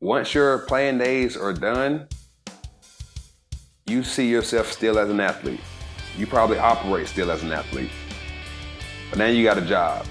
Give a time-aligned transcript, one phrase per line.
[0.00, 2.06] once your playing days are done,
[3.86, 5.60] you see yourself still as an athlete.
[6.18, 7.90] You probably operate still as an athlete.
[9.10, 10.06] But now you got a job.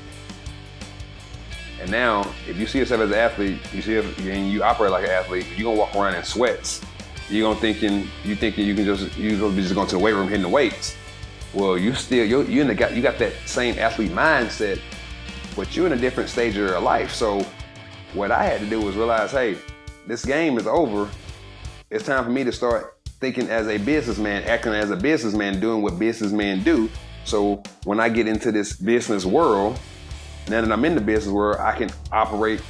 [1.82, 4.92] And now, if you see yourself as an athlete, you see if, and you operate
[4.92, 6.82] like an athlete, you're gonna walk around in sweats.
[7.30, 10.02] You're gonna thinking you thinking you can just you gonna be just going to the
[10.02, 10.96] weight room hitting the weights.
[11.54, 14.80] Well, you still you you in the, you got that same athlete mindset,
[15.56, 17.14] but you're in a different stage of your life.
[17.14, 17.46] So,
[18.14, 19.58] what I had to do was realize, hey,
[20.08, 21.10] this game is over.
[21.90, 25.82] It's time for me to start thinking as a businessman, acting as a businessman, doing
[25.82, 26.90] what businessmen do.
[27.24, 29.80] So when I get into this business world,
[30.48, 32.62] now that I'm in the business world, I can operate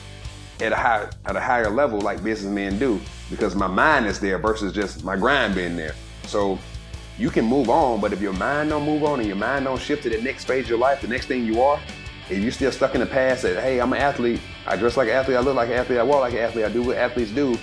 [0.62, 4.38] at a high at a higher level like businessmen do because my mind is there
[4.38, 5.93] versus just my grind being there.
[6.27, 6.57] So
[7.17, 9.81] you can move on, but if your mind don't move on and your mind don't
[9.81, 11.79] shift to the next phase of your life, the next thing you are,
[12.29, 15.10] if you're still stuck in the past that hey, I'm an athlete, I dress like
[15.10, 16.98] an athlete, I look like an athlete, I walk like an athlete, I do what
[16.98, 17.58] athletes do,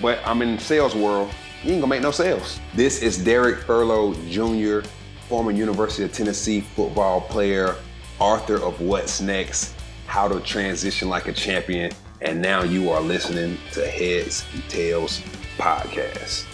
[0.00, 1.30] but I'm in sales world,
[1.62, 2.58] you ain't gonna make no sales.
[2.74, 4.86] This is Derek Furlow Jr.,
[5.28, 7.76] former University of Tennessee football player,
[8.18, 9.74] author of What's Next,
[10.06, 15.20] How to Transition Like a Champion, and now you are listening to Heads and Tails
[15.58, 16.46] Podcast.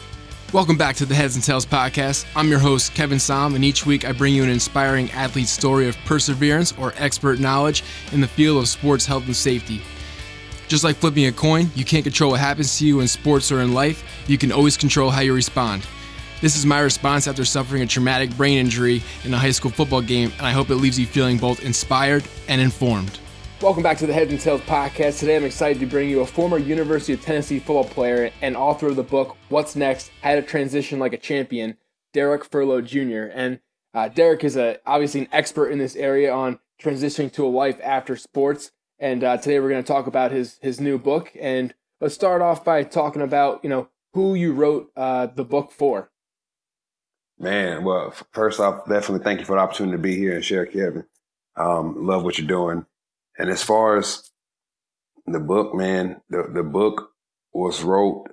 [0.54, 2.24] Welcome back to the Heads and Tails Podcast.
[2.34, 5.90] I'm your host, Kevin Som, and each week I bring you an inspiring athlete story
[5.90, 9.82] of perseverance or expert knowledge in the field of sports health and safety.
[10.66, 13.60] Just like flipping a coin, you can't control what happens to you in sports or
[13.60, 15.86] in life, you can always control how you respond.
[16.40, 20.00] This is my response after suffering a traumatic brain injury in a high school football
[20.00, 23.18] game, and I hope it leaves you feeling both inspired and informed.
[23.60, 25.18] Welcome back to the Heads and Tails podcast.
[25.18, 28.86] Today I'm excited to bring you a former University of Tennessee football player and author
[28.86, 31.76] of the book What's Next: How to Transition Like a Champion,
[32.12, 33.32] Derek Furlow Jr.
[33.36, 33.58] And
[33.94, 37.80] uh, Derek is a obviously an expert in this area on transitioning to a life
[37.82, 38.70] after sports.
[39.00, 41.32] And uh, today we're going to talk about his his new book.
[41.40, 45.72] And let's start off by talking about you know who you wrote uh, the book
[45.72, 46.12] for.
[47.40, 50.64] Man, well, first off, definitely thank you for the opportunity to be here and share,
[50.64, 51.06] Kevin.
[51.56, 52.86] Um, love what you're doing.
[53.38, 54.30] And as far as
[55.26, 57.12] the book, man, the, the book
[57.52, 58.26] was wrote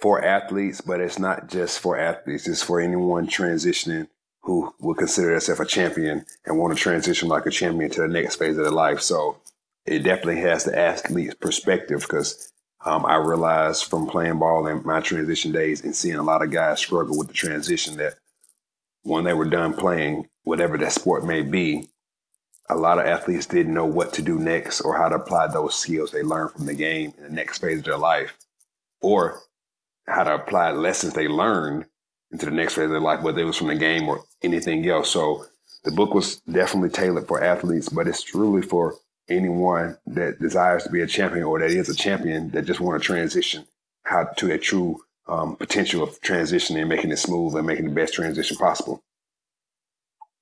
[0.00, 2.48] for athletes, but it's not just for athletes.
[2.48, 4.08] It's for anyone transitioning
[4.42, 8.08] who will consider themselves a champion and want to transition like a champion to the
[8.08, 9.00] next phase of their life.
[9.00, 9.36] So
[9.84, 12.50] it definitely has the athlete's perspective because
[12.84, 16.50] um, I realized from playing ball in my transition days and seeing a lot of
[16.50, 18.14] guys struggle with the transition that
[19.02, 21.88] when they were done playing, whatever that sport may be,
[22.70, 25.74] a lot of athletes didn't know what to do next or how to apply those
[25.74, 28.36] skills they learned from the game in the next phase of their life,
[29.00, 29.40] or
[30.06, 31.86] how to apply lessons they learned
[32.30, 34.88] into the next phase of their life, whether it was from the game or anything
[34.88, 35.10] else.
[35.10, 35.44] So
[35.84, 38.94] the book was definitely tailored for athletes, but it's truly for
[39.28, 43.00] anyone that desires to be a champion or that is a champion that just want
[43.00, 43.64] to transition
[44.04, 47.94] how to a true um, potential of transitioning, and making it smooth and making the
[47.94, 49.02] best transition possible.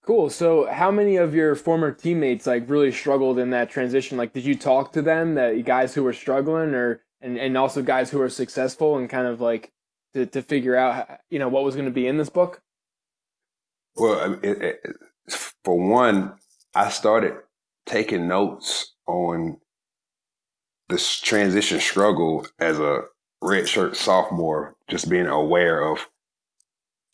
[0.09, 0.31] Cool.
[0.31, 4.17] So, how many of your former teammates like really struggled in that transition?
[4.17, 7.83] Like, did you talk to them, that guys who were struggling, or and and also
[7.83, 9.71] guys who were successful, and kind of like
[10.15, 12.63] to to figure out you know what was going to be in this book?
[13.97, 14.97] Well, it, it,
[15.63, 16.33] for one,
[16.75, 17.35] I started
[17.85, 19.59] taking notes on
[20.89, 23.03] this transition struggle as a
[23.45, 26.09] redshirt sophomore, just being aware of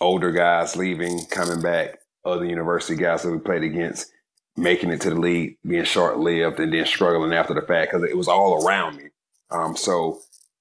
[0.00, 4.10] older guys leaving, coming back, other university guys that we played against
[4.56, 8.08] making it to the league, being short lived, and then struggling after the fact because
[8.08, 9.04] it was all around me.
[9.50, 10.20] Um, so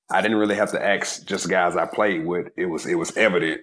[0.10, 2.50] I didn't really have to ask just guys I played with.
[2.58, 3.62] It was it was evident.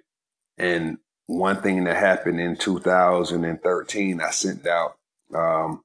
[0.59, 4.97] And one thing that happened in 2013, I sent out
[5.35, 5.83] um,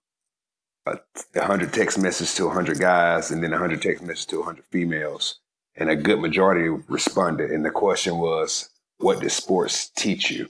[0.86, 0.98] a
[1.34, 5.40] 100 text messages to 100 guys and then 100 text messages to 100 females.
[5.76, 7.52] And a good majority responded.
[7.52, 10.50] And the question was, what does sports teach you?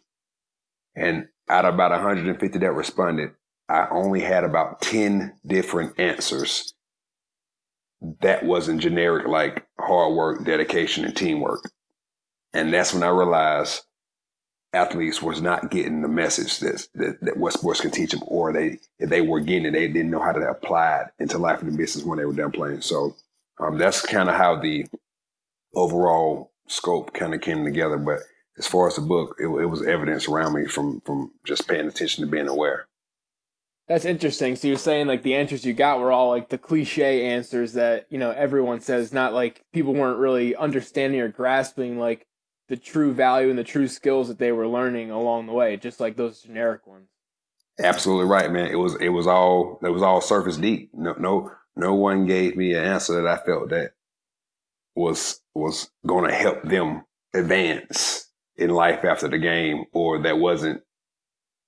[0.95, 3.31] And out of about 150 that responded,
[3.69, 6.73] I only had about 10 different answers
[8.21, 11.69] that wasn't generic like hard work, dedication, and teamwork.
[12.53, 13.81] And that's when I realized
[14.73, 18.53] athletes was not getting the message that, that, that what sports can teach them, or
[18.53, 21.61] they if they were getting it, they didn't know how to apply it into life
[21.61, 22.81] and the business when they were done playing.
[22.81, 23.15] So
[23.59, 24.85] um, that's kind of how the
[25.73, 27.97] overall scope kind of came together.
[27.97, 28.19] But
[28.57, 31.87] as far as the book, it, it was evidence around me from from just paying
[31.87, 32.87] attention to being aware.
[33.87, 34.55] That's interesting.
[34.55, 38.07] So you're saying like the answers you got were all like the cliche answers that
[38.09, 42.25] you know everyone says, not like people weren't really understanding or grasping like
[42.67, 45.99] the true value and the true skills that they were learning along the way, just
[45.99, 47.09] like those generic ones.
[47.77, 48.67] Absolutely right, man.
[48.67, 50.89] It was it was all it was all surface deep.
[50.93, 53.91] No no no one gave me an answer that I felt that
[54.95, 57.03] was was going to help them
[57.33, 58.25] advance
[58.57, 60.81] in life after the game, or that wasn't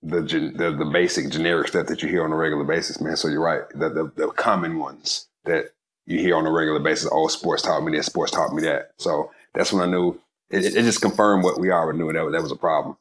[0.02, 3.18] the, the the basic generic stuff that you hear on a regular basis, man.
[3.18, 3.64] So you're right.
[3.74, 5.72] The, the the common ones that
[6.06, 7.10] you hear on a regular basis.
[7.12, 8.06] Oh, sports taught me this.
[8.06, 8.92] Sports taught me that.
[8.98, 10.20] So that's when I knew
[10.50, 12.98] it, it just confirmed what we already knew that that was a problem.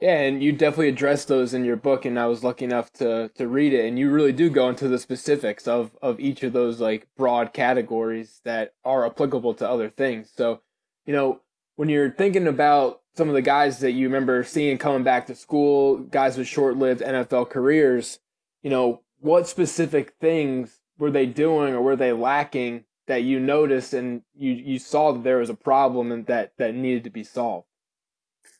[0.00, 3.30] Yeah, and you definitely address those in your book, and I was lucky enough to
[3.34, 6.54] to read it, and you really do go into the specifics of of each of
[6.54, 10.32] those like broad categories that are applicable to other things.
[10.34, 10.62] So,
[11.04, 11.42] you know,
[11.80, 15.34] when you're thinking about some of the guys that you remember seeing coming back to
[15.34, 18.18] school, guys with short-lived NFL careers,
[18.62, 23.94] you know, what specific things were they doing or were they lacking that you noticed
[23.94, 27.24] and you you saw that there was a problem and that that needed to be
[27.24, 27.66] solved?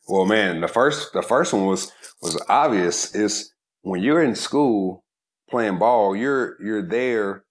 [0.08, 3.14] Well, man, the first the first one was was obvious.
[3.14, 3.52] Is
[3.82, 5.04] when you're in school
[5.50, 7.44] playing ball, you're you're there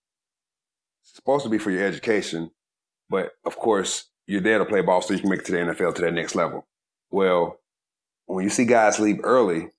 [1.04, 2.50] supposed to be for your education,
[3.08, 5.58] but of course you're there to play ball so you can make it to the
[5.58, 6.68] NFL to that next level.
[7.10, 7.60] Well,
[8.28, 9.70] when you see guys leave early,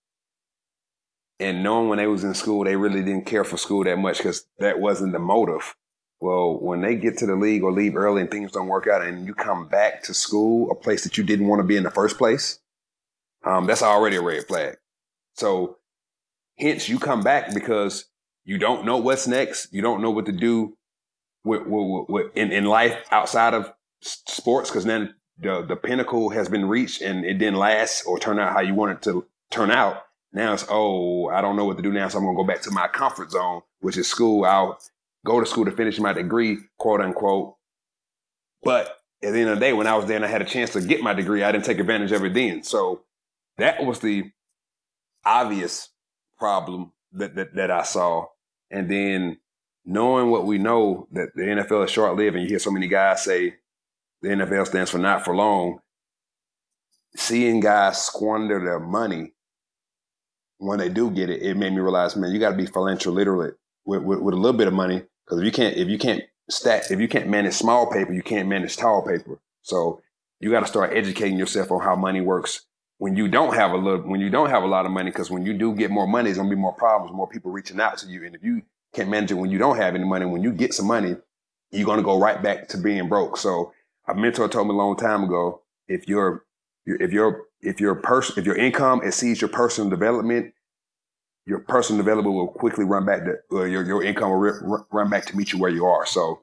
[1.38, 4.18] and knowing when they was in school, they really didn't care for school that much
[4.18, 5.76] because that wasn't the motive.
[6.18, 9.02] Well, when they get to the league or leave early and things don't work out,
[9.02, 11.84] and you come back to school, a place that you didn't want to be in
[11.84, 12.58] the first place,
[13.44, 14.78] um, that's already a red flag.
[15.36, 15.76] So,
[16.58, 18.06] hence, you come back because
[18.44, 19.72] you don't know what's next.
[19.72, 20.76] You don't know what to do
[21.44, 26.48] with, with, with in, in life outside of sports because then the, the pinnacle has
[26.48, 29.70] been reached and it didn't last or turn out how you want it to turn
[29.70, 30.02] out.
[30.32, 32.08] Now it's, oh, I don't know what to do now.
[32.08, 34.44] So I'm to go back to my comfort zone, which is school.
[34.44, 34.78] I'll
[35.24, 37.56] go to school to finish my degree, quote unquote.
[38.62, 40.46] But at the end of the day, when I was there and I had a
[40.46, 42.62] chance to get my degree, I didn't take advantage of it then.
[42.62, 43.02] So
[43.58, 44.30] that was the
[45.24, 45.88] obvious
[46.38, 48.26] problem that, that, that I saw.
[48.70, 49.38] And then
[49.84, 52.86] knowing what we know that the NFL is short lived and you hear so many
[52.86, 53.56] guys say
[54.22, 55.80] the NFL stands for not for long,
[57.16, 59.32] seeing guys squander their money
[60.58, 63.14] when they do get it, it made me realize, man, you got to be financial
[63.14, 63.54] literate
[63.86, 66.22] with, with, with, a little bit of money because if you can't if you can't
[66.50, 69.40] stack if you can't manage small paper, you can't manage tall paper.
[69.62, 70.02] So
[70.38, 72.66] you got to start educating yourself on how money works
[72.98, 75.30] when you don't have a little, when you don't have a lot of money, because
[75.30, 77.96] when you do get more money, there's gonna be more problems, more people reaching out
[77.96, 78.26] to you.
[78.26, 78.60] And if you
[78.92, 81.16] can't manage it when you don't have any money, when you get some money,
[81.70, 83.38] you're gonna go right back to being broke.
[83.38, 83.72] So
[84.10, 86.44] a mentor told me a long time ago, if your
[86.86, 90.54] if your if your person if your income exceeds your personal development,
[91.46, 95.26] your personal development will quickly run back to uh, your your income will run back
[95.26, 96.06] to meet you where you are.
[96.06, 96.40] So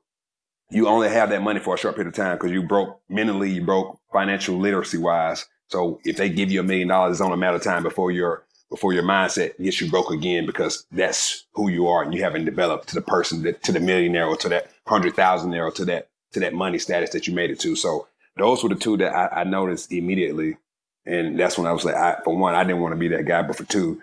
[0.70, 3.50] you only have that money for a short period of time because you broke mentally,
[3.52, 5.46] you broke financial literacy wise.
[5.70, 8.12] So if they give you a million dollars, it's only a matter of time before
[8.12, 12.22] your before your mindset gets you broke again because that's who you are and you
[12.22, 15.72] haven't developed to the person that to the millionaire or to that hundred thousandaire or
[15.72, 17.76] to that to that money status that you made it to.
[17.76, 18.08] So
[18.38, 20.58] those were the two that I, I noticed immediately.
[21.06, 23.26] And that's when I was like, I, for one, I didn't want to be that
[23.26, 24.02] guy, but for two,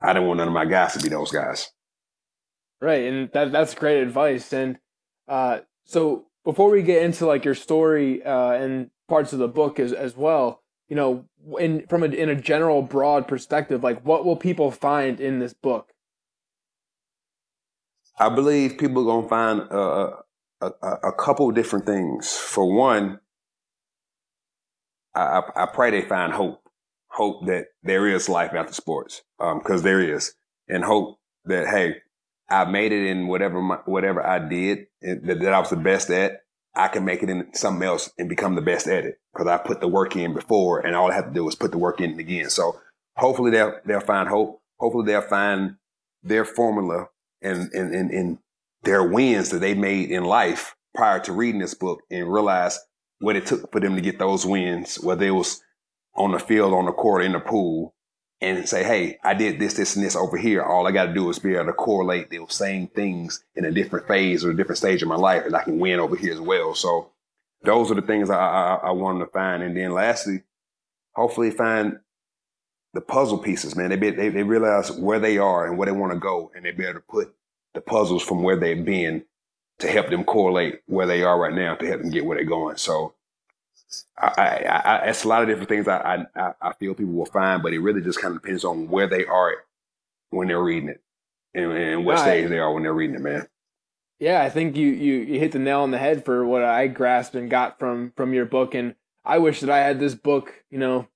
[0.00, 1.70] I didn't want none of my guys to be those guys.
[2.80, 4.52] Right, and that that's great advice.
[4.52, 4.78] And
[5.26, 9.80] uh, so before we get into like your story uh, and parts of the book
[9.80, 11.24] as as well, you know,
[11.58, 15.54] in from a in a general broad perspective, like what will people find in this
[15.54, 15.92] book?
[18.18, 20.23] I believe people are gonna find a,
[20.82, 22.32] a, a couple different things.
[22.36, 23.20] For one,
[25.14, 26.62] I, I, pray they find hope,
[27.08, 30.34] hope that there is life after sports, because um, there is,
[30.68, 31.96] and hope that hey,
[32.48, 36.10] I made it in whatever my, whatever I did that, that I was the best
[36.10, 36.40] at.
[36.76, 39.58] I can make it in something else and become the best at it because I
[39.58, 42.00] put the work in before and all I have to do is put the work
[42.00, 42.50] in again.
[42.50, 42.80] So
[43.16, 44.60] hopefully they'll, they'll find hope.
[44.80, 45.76] Hopefully they'll find
[46.24, 47.06] their formula
[47.40, 48.38] and, and, and, and
[48.84, 52.78] their wins that they made in life prior to reading this book and realize
[53.20, 55.62] what it took for them to get those wins, whether it was
[56.14, 57.94] on the field, on the court, in the pool,
[58.40, 60.62] and say, hey, I did this, this, and this over here.
[60.62, 63.72] All I got to do is be able to correlate those same things in a
[63.72, 66.32] different phase or a different stage of my life, and I can win over here
[66.32, 66.74] as well.
[66.74, 67.10] So
[67.62, 69.62] those are the things I, I, I wanted to find.
[69.62, 70.42] And then lastly,
[71.14, 71.98] hopefully find
[72.92, 73.90] the puzzle pieces, man.
[73.90, 76.64] They, be, they, they realize where they are and where they want to go, and
[76.64, 77.34] they be able to put
[77.74, 79.24] the puzzles from where they've been
[79.80, 82.46] to help them correlate where they are right now to help them get where they're
[82.46, 82.76] going.
[82.76, 83.14] So
[84.16, 87.26] I, I, I, it's a lot of different things I, I, I feel people will
[87.26, 89.52] find, but it really just kind of depends on where they are
[90.30, 91.02] when they're reading it
[91.52, 93.48] and, and what stage they are when they're reading it, man.
[94.20, 96.86] Yeah, I think you, you, you hit the nail on the head for what I
[96.86, 98.74] grasped and got from, from your book.
[98.74, 101.08] And I wish that I had this book, you know,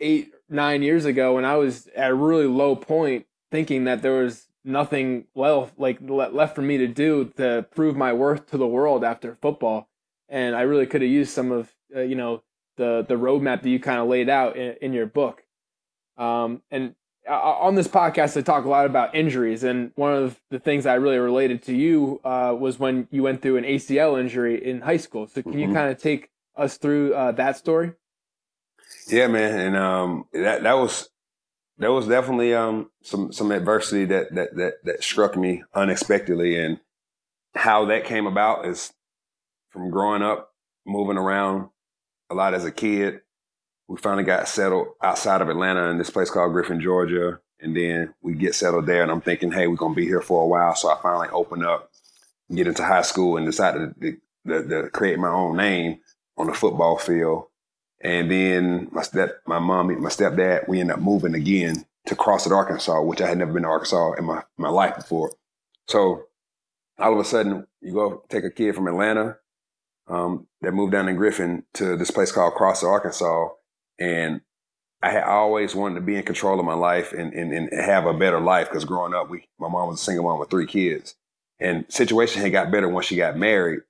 [0.00, 4.22] eight, nine years ago when I was at a really low point thinking that there
[4.22, 8.66] was nothing well like left for me to do to prove my worth to the
[8.66, 9.88] world after football
[10.30, 12.42] and I really could have used some of uh, you know
[12.76, 15.42] the the roadmap that you kind of laid out in, in your book.
[16.16, 16.94] Um, and
[17.28, 20.86] uh, on this podcast, I talk a lot about injuries, and one of the things
[20.86, 24.80] I really related to you uh, was when you went through an ACL injury in
[24.80, 25.26] high school.
[25.26, 25.60] So, can mm-hmm.
[25.60, 27.92] you kind of take us through uh, that story?
[29.08, 31.09] Yeah, man, and um, that that was
[31.80, 36.78] that was definitely um, some some adversity that that that that struck me unexpectedly, and
[37.54, 38.92] how that came about is
[39.70, 40.52] from growing up,
[40.86, 41.70] moving around
[42.30, 43.20] a lot as a kid,
[43.88, 47.40] we finally got settled outside of Atlanta in this place called Griffin, Georgia.
[47.62, 50.42] And then we get settled there, and I'm thinking, hey, we're gonna be here for
[50.42, 50.74] a while.
[50.74, 51.90] So I finally open up,
[52.54, 55.98] get into high school, and decided to, to, to create my own name
[56.38, 57.46] on the football field.
[58.00, 62.52] And then my step, my mom, my stepdad, we ended up moving again to Crossett,
[62.52, 65.32] Arkansas, which I had never been to Arkansas in my, my life before.
[65.86, 66.24] So
[66.98, 69.36] all of a sudden, you go take a kid from Atlanta
[70.08, 73.48] um, that moved down in Griffin to this place called Crossett, Arkansas,
[73.98, 74.40] and
[75.02, 78.06] I had always wanted to be in control of my life and, and, and have
[78.06, 80.66] a better life because growing up, we my mom was a single mom with three
[80.66, 81.14] kids.
[81.58, 83.80] And situation had got better once she got married.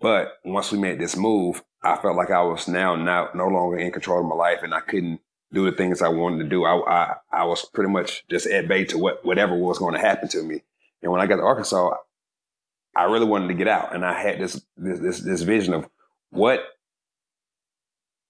[0.00, 3.78] But once we made this move, I felt like I was now now no longer
[3.78, 5.20] in control of my life and I couldn't
[5.52, 6.64] do the things I wanted to do.
[6.64, 10.00] I I, I was pretty much just at bay to what whatever was going to
[10.00, 10.62] happen to me.
[11.02, 11.94] And when I got to Arkansas,
[12.96, 13.94] I really wanted to get out.
[13.94, 15.88] And I had this this this, this vision of
[16.30, 16.64] what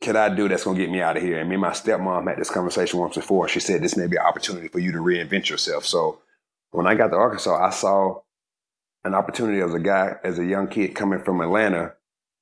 [0.01, 1.41] can I do that's gonna get me out of here?
[1.41, 3.49] And me and my stepmom had this conversation once before.
[3.49, 5.85] She said this may be an opportunity for you to reinvent yourself.
[5.85, 6.21] So
[6.71, 8.21] when I got to Arkansas, I saw
[9.05, 11.95] an opportunity as a guy, as a young kid coming from Atlanta,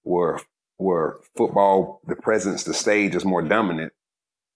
[0.02, 0.40] where
[0.76, 3.92] where football, the presence, the stage is more dominant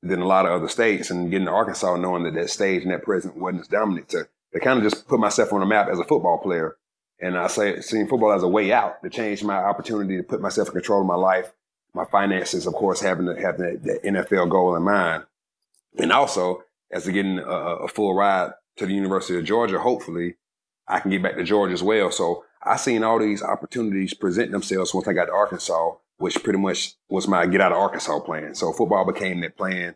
[0.03, 1.11] than a lot of other states.
[1.11, 4.29] And getting to Arkansas, knowing that that stage and that presence wasn't as dominant, to,
[4.53, 6.77] to kind of just put myself on the map as a football player.
[7.21, 10.41] And I say, seeing football as a way out to change my opportunity to put
[10.41, 11.53] myself in control of my life
[11.95, 15.25] my finances, of course, having to have the, the NFL goal in mind,
[15.99, 19.79] and also as to getting a, a, full ride to the University of Georgia.
[19.79, 20.37] Hopefully,
[20.87, 22.11] I can get back to Georgia as well.
[22.11, 26.59] So I seen all these opportunities present themselves once I got to Arkansas, which pretty
[26.59, 28.55] much was my get out of Arkansas plan.
[28.55, 29.95] So football became that plan.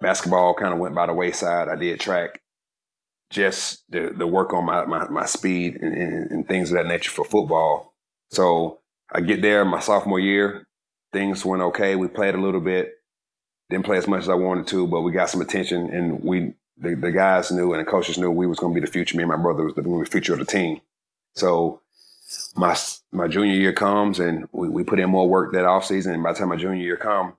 [0.00, 1.68] Basketball kind of went by the wayside.
[1.68, 2.40] I did track,
[3.28, 6.86] just the, the work on my, my, my speed and, and, and things of that
[6.86, 7.92] nature for football.
[8.30, 8.80] So
[9.12, 10.66] I get there my sophomore year,
[11.12, 11.94] things went okay.
[11.94, 12.94] We played a little bit,
[13.68, 16.54] didn't play as much as I wanted to, but we got some attention, and we
[16.78, 19.14] the, the guys knew and the coaches knew we was going to be the future.
[19.14, 20.80] Me and my brother was the future of the team.
[21.34, 21.82] So
[22.54, 22.76] my
[23.12, 26.14] my junior year comes, and we, we put in more work that off season.
[26.14, 27.34] And by the time my junior year come,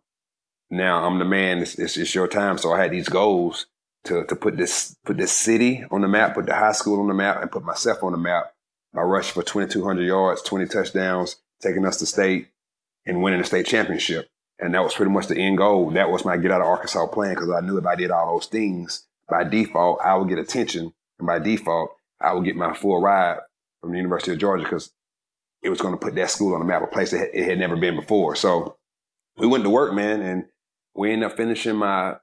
[0.69, 1.59] now I'm the man.
[1.59, 2.57] It's, it's, it's your time.
[2.57, 3.67] So I had these goals
[4.05, 7.07] to to put this put this city on the map, put the high school on
[7.07, 8.53] the map, and put myself on the map.
[8.93, 12.49] I rushed for 2,200 yards, 20 touchdowns, taking us to state,
[13.05, 14.29] and winning the state championship.
[14.59, 15.91] And that was pretty much the end goal.
[15.91, 18.33] That was my get out of Arkansas plan because I knew if I did all
[18.33, 20.93] those things, by default, I would get attention.
[21.17, 23.39] And by default, I would get my full ride
[23.81, 24.91] from the University of Georgia because
[25.61, 27.59] it was going to put that school on the map, a place that it had
[27.59, 28.35] never been before.
[28.35, 28.77] So
[29.37, 30.45] we went to work, man, and
[30.95, 32.15] we ended up finishing my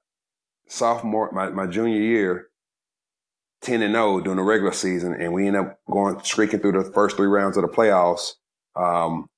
[0.69, 2.49] sophomore, my, my junior year,
[3.62, 5.15] 10 and 0 during the regular season.
[5.15, 8.35] And we ended up going streaking through the first three rounds of the playoffs.
[8.77, 9.29] Um,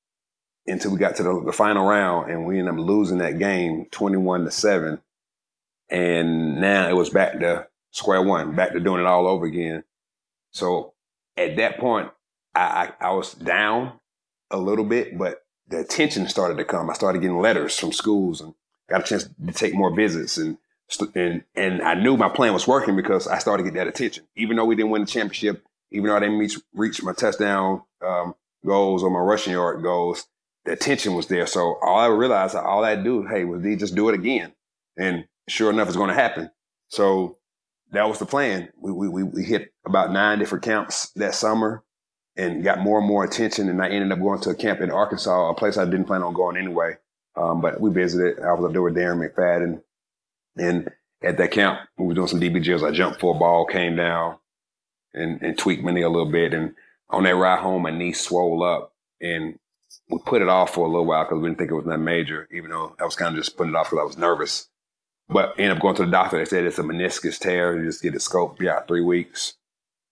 [0.66, 3.86] until we got to the, the, final round and we ended up losing that game
[3.90, 5.00] 21 to 7
[5.88, 9.82] and now it was back to square one back to doing it all over again
[10.52, 10.92] so
[11.40, 12.10] at that point
[12.54, 13.92] I, I, I was down
[14.50, 18.40] a little bit but the attention started to come i started getting letters from schools
[18.40, 18.54] and
[18.88, 20.58] got a chance to take more visits and
[21.14, 24.24] and and i knew my plan was working because i started to get that attention
[24.36, 27.82] even though we didn't win the championship even though i didn't reach, reach my touchdown
[28.04, 28.34] um,
[28.66, 30.26] goals or my rushing yard goals
[30.64, 31.46] the attention was there.
[31.46, 34.52] So all I realized, all I do, hey, was they just do it again,
[34.96, 36.50] and sure enough, it's going to happen.
[36.88, 37.38] So
[37.92, 38.68] that was the plan.
[38.76, 41.82] We, we we hit about nine different camps that summer,
[42.36, 43.68] and got more and more attention.
[43.68, 46.22] And I ended up going to a camp in Arkansas, a place I didn't plan
[46.22, 46.96] on going anyway.
[47.36, 48.40] Um, but we visited.
[48.40, 49.82] I was up there with Darren McFadden,
[50.56, 50.90] and
[51.22, 52.86] at that camp, we were doing some DBGs.
[52.86, 54.38] I jumped for a ball, came down,
[55.14, 56.54] and and tweaked my knee a little bit.
[56.54, 56.74] And
[57.08, 59.58] on that ride home, my knee swelled up, and
[60.08, 61.98] we put it off for a little while because we didn't think it was that
[61.98, 64.68] major, even though I was kind of just putting it off because I was nervous.
[65.30, 66.38] But end up going to the doctor.
[66.38, 67.78] They said it's a meniscus tear.
[67.78, 69.54] You just get it scoped, be out three weeks.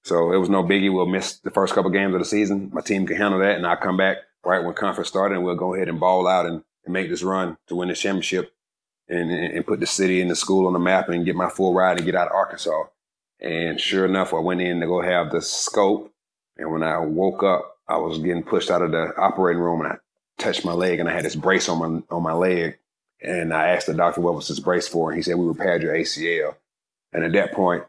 [0.04, 0.92] So it was no biggie.
[0.92, 2.70] We'll miss the first couple games of the season.
[2.72, 5.56] My team can handle that, and I'll come back right when conference started, and we'll
[5.56, 8.52] go ahead and ball out and, and make this run to win the championship
[9.08, 11.75] and, and, put the city and the school on the map and get my full
[11.75, 12.84] ride and get out of Arkansas.
[13.40, 16.12] And sure enough, I went in to go have the scope.
[16.56, 19.92] And when I woke up, I was getting pushed out of the operating room and
[19.92, 19.96] I
[20.38, 22.78] touched my leg, and I had this brace on my on my leg.
[23.22, 25.82] And I asked the doctor what was this brace for, and he said we repaired
[25.82, 26.54] your ACL.
[27.12, 27.84] And at that point,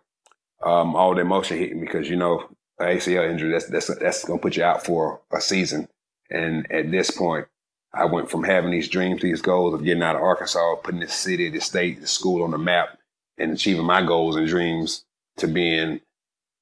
[0.64, 4.26] um, all the emotion hit me because you know an ACL injury that's that's that's
[4.26, 5.88] gonna put you out for a season.
[6.30, 7.48] And at this point,
[7.94, 11.08] I went from having these dreams, these goals of getting out of Arkansas, putting the
[11.08, 12.98] city, the state, the school on the map,
[13.38, 15.06] and achieving my goals and dreams
[15.38, 16.02] to being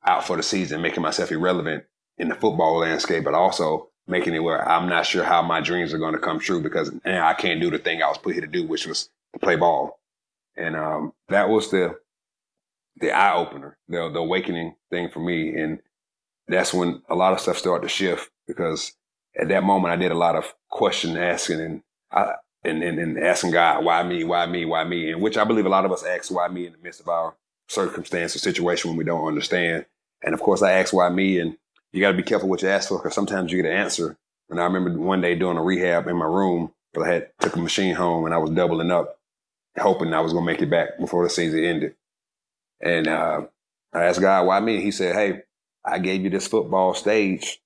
[0.05, 1.83] out for the season, making myself irrelevant
[2.17, 5.93] in the football landscape, but also making it where I'm not sure how my dreams
[5.93, 8.41] are going to come true because I can't do the thing I was put here
[8.41, 9.99] to do, which was to play ball.
[10.55, 11.97] And um, that was the
[12.99, 15.55] the eye opener, the the awakening thing for me.
[15.55, 15.79] And
[16.47, 18.93] that's when a lot of stuff started to shift because
[19.39, 22.33] at that moment I did a lot of question asking and I,
[22.63, 25.11] and, and, and asking God, why me, why me, why me?
[25.11, 27.07] And which I believe a lot of us ask why me in the midst of
[27.07, 27.35] our
[27.67, 29.85] circumstance or situation when we don't understand.
[30.23, 31.57] And of course I asked why me and
[31.97, 34.15] you got to be careful what you ask for because sometimes you get an answer.
[34.51, 37.55] And I remember one day doing a rehab in my room, but I had took
[37.55, 39.19] a machine home and I was doubling up,
[39.79, 41.95] hoping I was going to make it back before the season ended.
[42.79, 43.41] And uh,
[43.93, 44.79] I asked God, why me?
[44.81, 45.41] He said, hey,
[45.83, 47.59] I gave you this football stage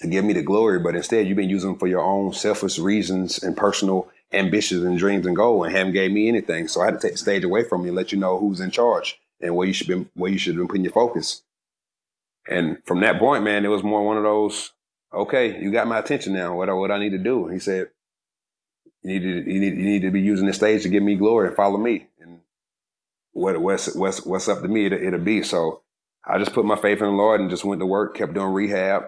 [0.00, 3.42] to give me the glory, but instead you've been using for your own selfish reasons
[3.42, 6.68] and personal ambitions and dreams and goals and haven't gave me anything.
[6.68, 8.60] So I had to take the stage away from you and let you know who's
[8.60, 11.42] in charge and where you should be where you should have been putting your focus.
[12.48, 14.72] And from that point, man, it was more one of those,
[15.12, 16.56] okay, you got my attention now.
[16.56, 17.48] What what I need to do?
[17.48, 17.88] he said,
[19.02, 21.14] you need to you need you need to be using the stage to give me
[21.14, 22.08] glory and follow me.
[22.20, 22.40] And
[23.32, 25.42] what what's what's what's up to me, it'll, it'll be.
[25.42, 25.82] So
[26.26, 28.52] I just put my faith in the Lord and just went to work, kept doing
[28.52, 29.04] rehab,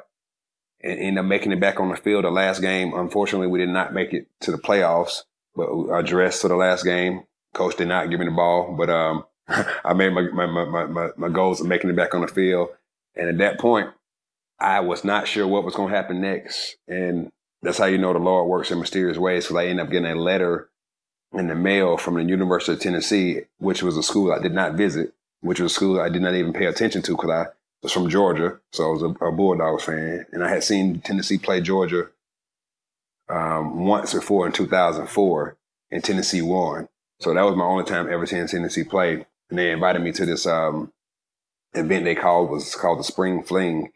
[0.83, 2.25] and ended up making it back on the field.
[2.25, 5.23] The last game, unfortunately, we did not make it to the playoffs,
[5.57, 7.25] but I dressed for the last game.
[7.53, 11.09] Coach did not give me the ball, but um, I made my my, my my
[11.17, 12.69] my goals of making it back on the field.
[13.17, 13.91] And at that point,
[14.59, 16.77] I was not sure what was going to happen next.
[16.87, 17.31] And
[17.63, 19.45] that's how you know the Lord works in mysterious ways.
[19.45, 20.69] Because I ended up getting a letter
[21.33, 24.75] in the mail from the University of Tennessee, which was a school I did not
[24.75, 27.47] visit, which was a school I did not even pay attention to because I
[27.83, 28.61] was from Georgia.
[28.73, 30.27] So I was a, a Bulldogs fan.
[30.33, 32.09] And I had seen Tennessee play Georgia
[33.29, 35.57] um, once before in 2004,
[35.93, 36.89] and Tennessee won.
[37.21, 39.27] So that was my only time ever seeing Tennessee play.
[39.49, 40.93] And they invited me to this um,
[41.75, 43.93] event they called was called the Spring Fling.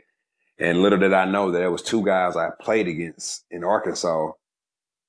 [0.58, 4.32] And little did I know that there was two guys I played against in Arkansas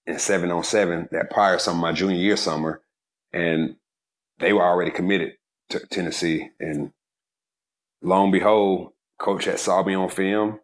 [0.08, 2.82] in seven on seven that prior summer, my junior year summer,
[3.34, 3.76] and
[4.40, 5.34] they were already committed
[5.70, 6.50] to Tennessee.
[6.60, 6.92] And
[8.02, 10.60] lo and behold, coach had saw me on film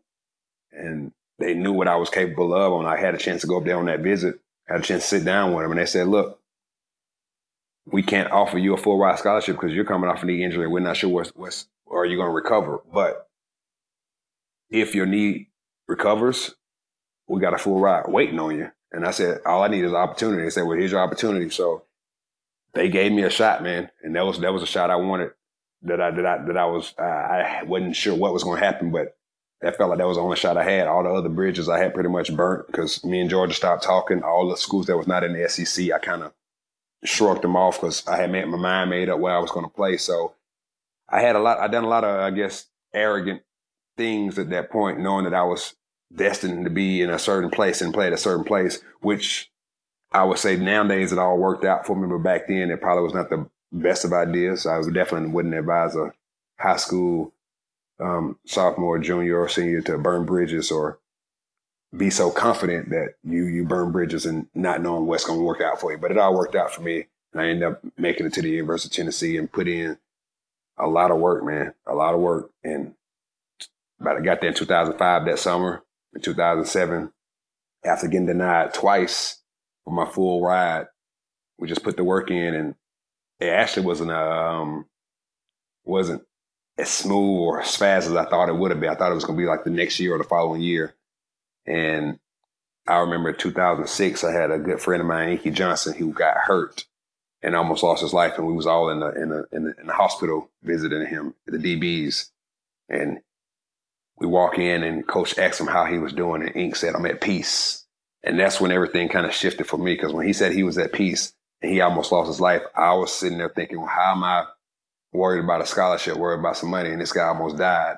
[0.72, 2.80] and they knew what I was capable of.
[2.80, 5.04] And I had a chance to go up there on that visit, had a chance
[5.04, 5.72] to sit down with them.
[5.72, 6.40] And they said, look,
[7.86, 10.68] we can't offer you a full ride scholarship because you're coming off a knee injury.
[10.68, 12.80] We're not sure what's, what's or are you going to recover?
[12.92, 13.28] But
[14.70, 15.50] if your knee
[15.88, 16.56] recovers,
[17.28, 18.72] we got a full ride waiting on you.
[18.92, 20.44] And I said, all I need is an opportunity.
[20.44, 21.50] They said, well, here's your opportunity.
[21.50, 21.84] So
[22.74, 23.90] they gave me a shot, man.
[24.02, 25.32] And that was, that was a shot I wanted
[25.84, 28.66] that I, that I, that I was, uh, I wasn't sure what was going to
[28.66, 29.16] happen, but
[29.62, 30.88] that felt like that was the only shot I had.
[30.88, 34.24] All the other bridges I had pretty much burnt because me and Georgia stopped talking.
[34.24, 36.34] All the schools that was not in the SEC, I kind of
[37.04, 39.66] shrugged them off because I had made my mind made up where I was going
[39.66, 39.98] to play.
[39.98, 40.34] So
[41.12, 43.42] I had a lot, I done a lot of, I guess, arrogant
[43.98, 45.76] things at that point, knowing that I was
[46.16, 49.52] destined to be in a certain place and play at a certain place, which
[50.12, 52.08] I would say nowadays it all worked out for me.
[52.08, 54.66] But back then, it probably was not the best of ideas.
[54.66, 56.14] I definitely wouldn't advise a
[56.60, 57.34] high school
[58.00, 61.00] um, sophomore, junior, or senior to burn bridges or
[61.96, 65.62] be so confident that you you burn bridges and not knowing what's going to work
[65.62, 65.98] out for you.
[65.98, 67.08] But it all worked out for me.
[67.34, 69.98] And I ended up making it to the University of Tennessee and put in
[70.82, 72.52] a lot of work, man, a lot of work.
[72.64, 72.94] And
[74.00, 75.84] but I got there in 2005 that summer.
[76.14, 77.10] In 2007,
[77.86, 79.42] after getting denied twice
[79.86, 80.88] for my full ride,
[81.58, 82.76] we just put the work in, and
[83.40, 84.88] it actually wasn't um
[85.86, 86.24] wasn't
[86.78, 88.90] as smooth or as fast as I thought it would have been.
[88.90, 90.96] I thought it was going to be like the next year or the following year.
[91.66, 92.20] And
[92.88, 96.86] I remember 2006, I had a good friend of mine, Inky Johnson, who got hurt
[97.44, 98.38] and almost lost his life.
[98.38, 101.34] And we was all in the in the in the, in the hospital visiting him,
[101.46, 102.30] the DBs,
[102.90, 103.20] and
[104.18, 107.06] we walk in and coach asked him how he was doing, and Ink said, "I'm
[107.06, 107.86] at peace."
[108.24, 110.78] And that's when everything kind of shifted for me because when he said he was
[110.78, 114.12] at peace and he almost lost his life, I was sitting there thinking, well, how
[114.12, 114.46] am I
[115.12, 117.98] worried about a scholarship, worried about some money, and this guy almost died.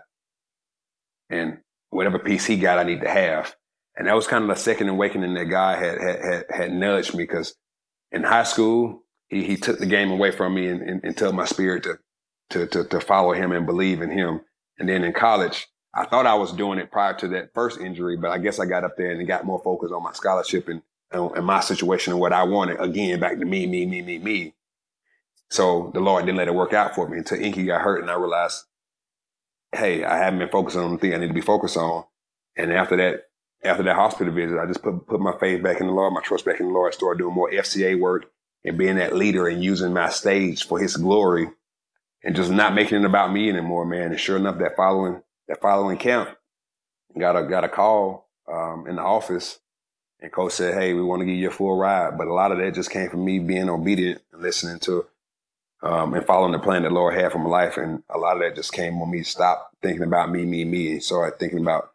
[1.30, 3.56] And whatever peace he got, I need to have.
[3.96, 7.14] And that was kind of the second awakening that God had had had, had nudged
[7.14, 7.56] me because
[8.12, 9.03] in high school,
[9.34, 12.00] he, he took the game away from me and, and, and told my spirit to,
[12.52, 14.42] to, to, to follow him and believe in him.
[14.78, 18.18] And then in college, I thought I was doing it prior to that first injury,
[18.18, 20.82] but I guess I got up there and got more focused on my scholarship and,
[21.12, 22.80] and my situation and what I wanted.
[22.80, 24.54] Again, back to me, me, me, me, me.
[25.50, 28.10] So the Lord didn't let it work out for me until Inky got hurt and
[28.10, 28.64] I realized,
[29.72, 32.06] hey, I haven't been focusing on the thing I need to be focused on.
[32.56, 33.26] And after that,
[33.64, 36.22] after that hospital visit, I just put put my faith back in the Lord, my
[36.22, 38.26] trust back in the Lord, started doing more FCA work
[38.64, 41.50] and being that leader and using my stage for his glory
[42.24, 44.12] and just not making it about me anymore, man.
[44.12, 46.30] And sure enough, that following that following camp,
[47.18, 49.60] got a got a call um, in the office,
[50.20, 52.52] and coach said, "Hey, we want to give you a full ride." But a lot
[52.52, 55.06] of that just came from me being obedient and listening to
[55.82, 57.78] um, and following the plan that Lord had for my life.
[57.78, 60.94] And a lot of that just came when me stop thinking about me, me, me,
[60.94, 61.92] and started thinking about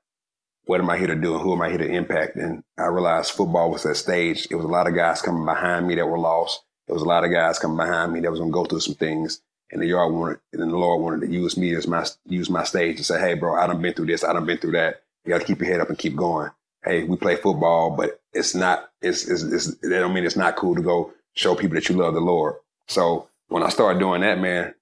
[0.68, 2.36] what am I here to do and who am I here to impact?
[2.36, 4.46] And I realized football was that stage.
[4.50, 6.62] It was a lot of guys coming behind me that were lost.
[6.86, 8.80] There was a lot of guys coming behind me that was going to go through
[8.80, 9.40] some things.
[9.72, 12.64] And the yard wanted, and the Lord wanted to use me as my, use my
[12.64, 14.22] stage to say, Hey, bro, I done been through this.
[14.22, 15.00] I done been through that.
[15.24, 16.50] You got to keep your head up and keep going.
[16.84, 20.56] Hey, we play football, but it's not, it's, it's, it's, that don't mean it's not
[20.56, 22.56] cool to go show people that you love the Lord.
[22.88, 24.74] So when I started doing that, man,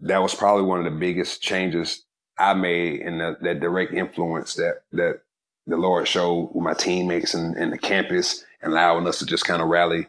[0.00, 2.04] that was probably one of the biggest changes
[2.40, 5.20] I made and that direct influence that that
[5.66, 9.62] the Lord showed with my teammates and, and the campus allowing us to just kind
[9.62, 10.08] of rally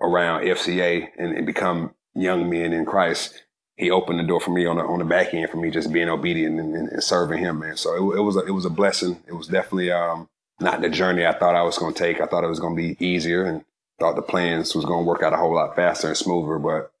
[0.00, 3.44] around FCA and, and, become young men in Christ.
[3.76, 5.92] He opened the door for me on the on the back end for me just
[5.92, 7.76] being obedient and, and, and serving Him, man.
[7.76, 9.22] So it, it, was a, it was a blessing.
[9.26, 10.28] It was definitely um,
[10.60, 12.20] not the journey I thought I was going to take.
[12.20, 13.64] I thought it was going to be easier and
[13.98, 16.58] thought the plans was going to work out a whole lot faster and smoother.
[16.58, 16.92] But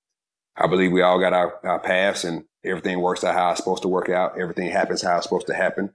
[0.56, 3.82] I believe we all got our, our paths and everything works out how it's supposed
[3.82, 4.40] to work out.
[4.40, 5.92] Everything happens how it's supposed to happen.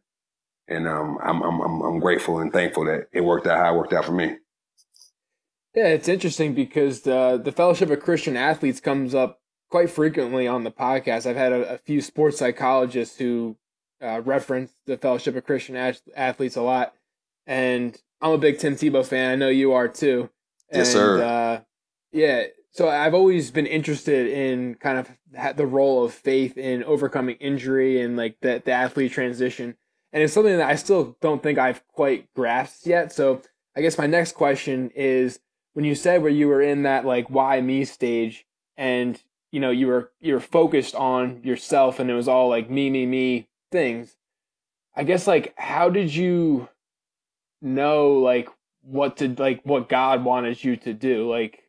[0.67, 3.93] And um, I'm, I'm, I'm grateful and thankful that it worked out how it worked
[3.93, 4.37] out for me.
[5.75, 10.63] Yeah, it's interesting because the, the Fellowship of Christian Athletes comes up quite frequently on
[10.63, 11.25] the podcast.
[11.25, 13.57] I've had a, a few sports psychologists who
[14.01, 15.75] uh, reference the Fellowship of Christian
[16.15, 16.93] Athletes a lot.
[17.47, 19.31] And I'm a big Tim Tebow fan.
[19.31, 20.29] I know you are too.
[20.71, 21.23] Yes, sir.
[21.23, 21.61] Uh,
[22.11, 27.35] yeah, so I've always been interested in kind of the role of faith in overcoming
[27.35, 29.75] injury and like the, the athlete transition.
[30.13, 33.11] And it's something that I still don't think I've quite grasped yet.
[33.11, 33.41] So
[33.75, 35.39] I guess my next question is
[35.73, 38.45] when you said where you were in that like why me stage
[38.77, 42.69] and you know you were you were focused on yourself and it was all like
[42.69, 44.15] me me me things.
[44.95, 46.69] I guess like how did you
[47.61, 48.49] know like
[48.81, 51.29] what to like what God wanted you to do?
[51.29, 51.63] Like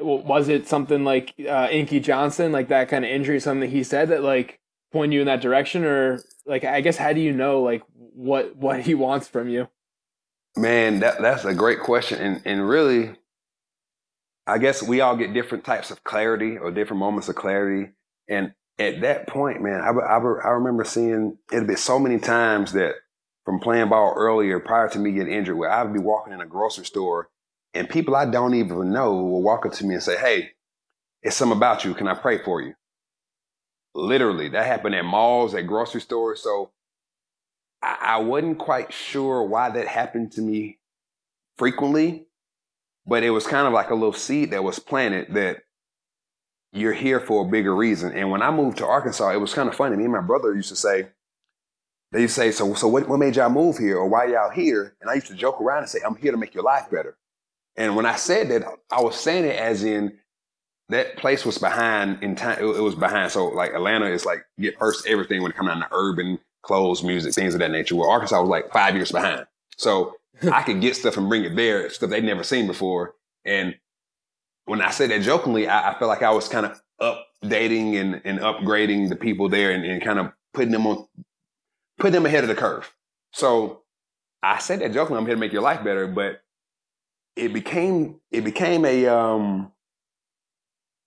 [0.00, 4.08] was it something like uh, Inky Johnson, like that kind of injury, something he said
[4.10, 4.60] that like
[4.92, 8.56] point you in that direction, or like I guess how do you know like what
[8.56, 9.68] what he wants from you?
[10.56, 13.14] Man, that that's a great question, and and really,
[14.46, 17.92] I guess we all get different types of clarity or different moments of clarity,
[18.28, 22.72] and at that point, man, I I, I remember seeing it be so many times
[22.72, 22.94] that
[23.44, 26.40] from playing ball earlier prior to me getting injured, where I would be walking in
[26.40, 27.30] a grocery store
[27.74, 30.50] and people I don't even know will walk up to me and say, Hey,
[31.22, 31.94] it's something about you.
[31.94, 32.74] Can I pray for you?
[33.94, 36.42] Literally, that happened at malls, at grocery stores.
[36.42, 36.70] So
[37.82, 40.78] I, I wasn't quite sure why that happened to me
[41.56, 42.26] frequently,
[43.06, 45.58] but it was kind of like a little seed that was planted that
[46.72, 48.12] you're here for a bigger reason.
[48.12, 49.96] And when I moved to Arkansas, it was kind of funny.
[49.96, 51.08] Me and my brother used to say,
[52.12, 54.50] they used to say, so, so what, what made y'all move here or why y'all
[54.50, 54.94] here?
[55.00, 57.16] And I used to joke around and say, I'm here to make your life better.
[57.78, 60.18] And when I said that, I was saying it as in
[60.88, 62.58] that place was behind in time.
[62.58, 63.30] It, was behind.
[63.30, 67.04] So like Atlanta is like get first everything when it comes down to urban clothes,
[67.04, 67.94] music, things of that nature.
[67.94, 69.46] Where Arkansas was like five years behind.
[69.76, 70.16] So
[70.52, 73.14] I could get stuff and bring it there, stuff they'd never seen before.
[73.44, 73.76] And
[74.64, 78.20] when I said that jokingly, I, I felt like I was kind of updating and,
[78.24, 81.06] and upgrading the people there and, and kind of putting them on,
[81.96, 82.92] putting them ahead of the curve.
[83.32, 83.82] So
[84.42, 86.40] I said that jokingly, I'm here to make your life better, but
[87.38, 89.72] it became it became a um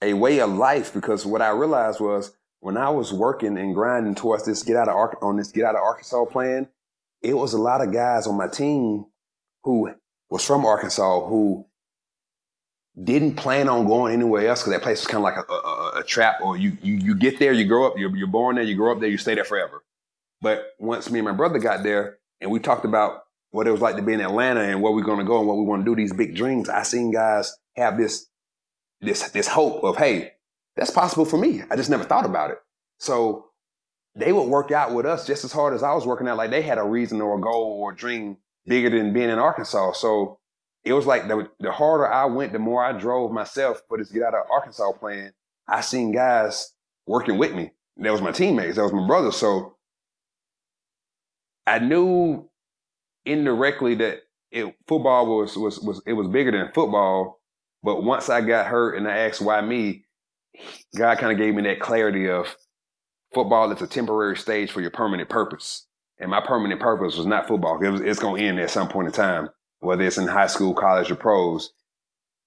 [0.02, 4.16] a way of life because what I realized was when I was working and grinding
[4.16, 6.70] towards this get out of on this get out of Arkansas plan,
[7.22, 9.06] it was a lot of guys on my team
[9.64, 9.94] who
[10.30, 11.66] was from Arkansas who
[13.04, 16.00] didn't plan on going anywhere else because that place was kind of like a, a,
[16.00, 16.42] a, trap.
[16.42, 18.92] Or you, you you get there, you grow up, you're, you're born there, you grow
[18.92, 19.84] up there, you stay there forever.
[20.42, 23.82] But once me and my brother got there, and we talked about what it was
[23.82, 25.86] like to be in Atlanta and where we're going to go and what we want
[25.86, 28.28] to do, these big dreams, I seen guys have this,
[29.02, 30.32] this, this hope of, hey,
[30.76, 31.62] that's possible for me.
[31.70, 32.58] I just never thought about it.
[33.00, 33.48] So
[34.16, 36.38] they would work out with us just as hard as I was working out.
[36.38, 39.40] Like they had a reason or a goal or a dream bigger than being in
[39.40, 39.94] Arkansas.
[39.94, 40.40] So
[40.84, 44.12] it was like the, the harder I went, the more I drove myself for this
[44.12, 45.34] get out of Arkansas plan.
[45.68, 46.74] I seen guys
[47.06, 47.72] working with me.
[47.98, 48.78] That was my teammates.
[48.78, 49.32] That was my brother.
[49.32, 49.78] So
[51.68, 52.50] I knew
[53.26, 57.40] indirectly that it, football was was was it was bigger than football.
[57.84, 60.04] But once I got hurt and I asked why me,
[60.96, 62.56] God kind of gave me that clarity of
[63.34, 65.88] football is a temporary stage for your permanent purpose.
[66.20, 67.82] And my permanent purpose was not football.
[67.84, 70.48] It was, it's going to end at some point in time, whether it's in high
[70.48, 71.74] school, college, or pros.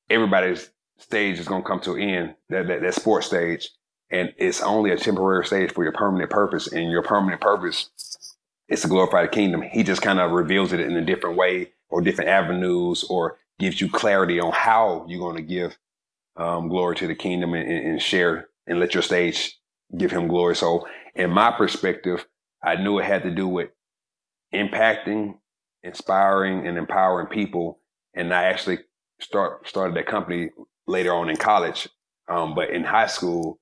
[0.08, 3.70] Everybody's stage is going to come to an end, that, that, that sports stage.
[4.10, 6.68] And it's only a temporary stage for your permanent purpose.
[6.68, 7.90] And your permanent purpose
[8.68, 9.62] is to glorify the kingdom.
[9.62, 13.81] He just kind of reveals it in a different way or different avenues or gives
[13.81, 15.77] you clarity on how you're going to give
[16.37, 19.57] um, glory to the kingdom and, and, share and let your stage
[19.96, 20.57] give him glory.
[20.57, 22.27] So, in my perspective,
[22.62, 23.70] I knew it had to do with
[24.53, 25.38] impacting,
[25.83, 27.79] inspiring, and empowering people.
[28.14, 28.79] And I actually
[29.20, 30.50] start started that company
[30.87, 31.88] later on in college.
[32.29, 33.61] Um, but in high school,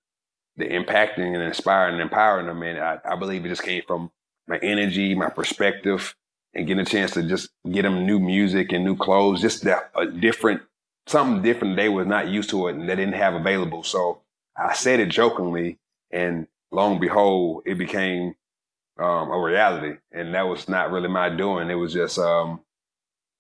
[0.57, 4.11] the impacting and inspiring and empowering them, man, I, I believe it just came from
[4.47, 6.15] my energy, my perspective,
[6.55, 9.91] and getting a chance to just get them new music and new clothes, just that,
[9.97, 10.63] a different,
[11.07, 13.83] something different they was not used to it and they didn't have available.
[13.83, 14.21] So
[14.57, 15.79] I said it jokingly,
[16.11, 18.35] and lo and behold, it became
[18.99, 19.99] um, a reality.
[20.13, 21.71] And that was not really my doing.
[21.71, 22.61] It was just um,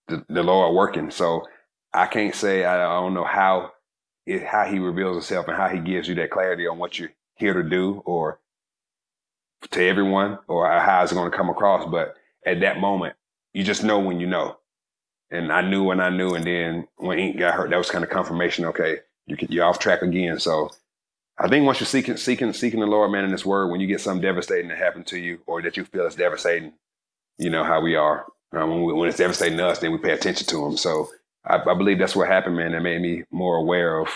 [0.08, 1.10] the, the Lord working.
[1.10, 1.46] So
[1.92, 3.72] I can't say I, I don't know how
[4.26, 7.12] it, how He reveals Himself and how He gives you that clarity on what you're
[7.36, 8.38] here to do, or
[9.70, 11.88] to everyone, or how it's going to come across.
[11.88, 13.14] But at that moment.
[13.52, 14.58] You just know when you know.
[15.30, 18.04] And I knew when I knew, and then when Ink got hurt, that was kind
[18.04, 18.66] of confirmation.
[18.66, 20.38] Okay, you you're off track again.
[20.38, 20.70] So
[21.38, 23.86] I think once you're seeking seeking seeking the Lord, man, in this word, when you
[23.86, 26.74] get something devastating that happened to you, or that you feel is devastating,
[27.38, 28.26] you know how we are.
[28.52, 30.76] Um, when, we, when, it's devastating us, then we pay attention to him.
[30.76, 31.08] So
[31.46, 32.72] I, I believe that's what happened, man.
[32.72, 34.08] That made me more aware of,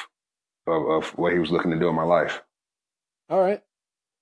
[0.67, 2.43] of of what he was looking to do in my life.
[3.31, 3.63] All right.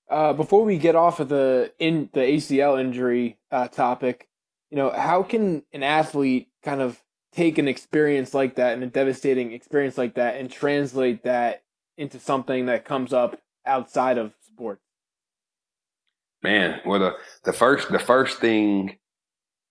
[0.09, 4.27] Uh, before we get off of the in the ACL injury uh, topic,
[4.69, 7.01] you know, how can an athlete kind of
[7.33, 11.63] take an experience like that and a devastating experience like that and translate that
[11.97, 14.81] into something that comes up outside of sports?
[16.43, 18.97] Man, well, the, the first the first thing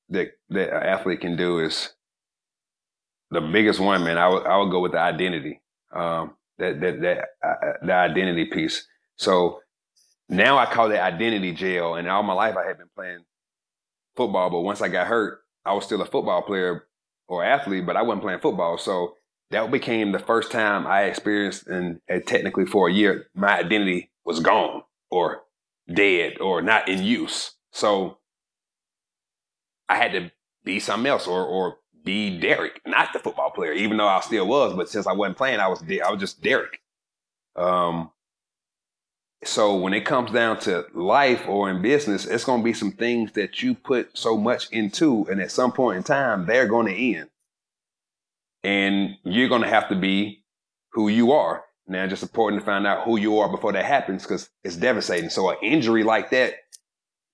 [0.09, 1.91] that that an athlete can do is
[3.31, 4.19] the biggest one, man.
[4.19, 5.61] I would I would go with the identity,
[5.95, 8.87] um, that that that uh, the identity piece.
[9.17, 9.61] So
[10.29, 11.95] now I call it identity jail.
[11.95, 13.25] And all my life I had been playing
[14.17, 16.87] football, but once I got hurt, I was still a football player
[17.27, 18.79] or athlete, but I wasn't playing football.
[18.79, 19.15] So
[19.51, 24.41] that became the first time I experienced, and, technically for a year, my identity was
[24.41, 25.43] gone or
[25.93, 27.53] dead or not in use.
[27.73, 28.19] So
[29.89, 30.31] I had to
[30.65, 34.47] be something else or or be Derek, not the football player, even though I still
[34.47, 34.75] was.
[34.75, 36.81] But since I wasn't playing, I was I was just Derek.
[37.57, 38.11] Um,
[39.47, 42.93] so when it comes down to life or in business, it's going to be some
[42.93, 46.87] things that you put so much into, and at some point in time, they're going
[46.87, 47.31] to end.
[48.63, 50.45] And you're going to have to be
[50.93, 51.65] who you are.
[51.87, 55.29] Now, just important to find out who you are before that happens because it's devastating.
[55.29, 56.55] So an injury like that,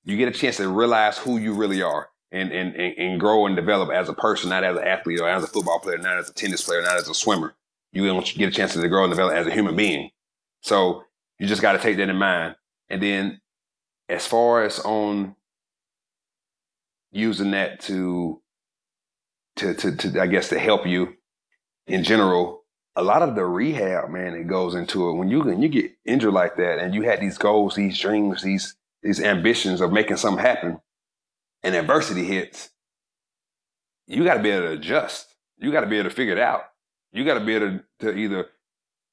[0.04, 3.54] you get a chance to realize who you really are and, and, and, grow and
[3.54, 6.28] develop as a person, not as an athlete or as a football player, not as
[6.28, 7.54] a tennis player, not as a swimmer.
[7.92, 10.10] You get a chance to grow and develop as a human being.
[10.62, 11.04] So
[11.40, 12.54] you just got to take that in mind.
[12.90, 13.40] And then
[14.10, 15.34] as far as on
[17.10, 18.42] using that to,
[19.56, 21.14] to, to, to, I guess, to help you
[21.86, 25.14] in general, a lot of the rehab, man, it goes into it.
[25.14, 28.42] When you, when you get injured like that and you had these goals, these dreams,
[28.42, 30.78] these, these ambitions of making something happen
[31.62, 32.68] and adversity hits,
[34.06, 35.34] you got to be able to adjust.
[35.56, 36.64] You got to be able to figure it out.
[37.12, 38.48] You got to be able to, to either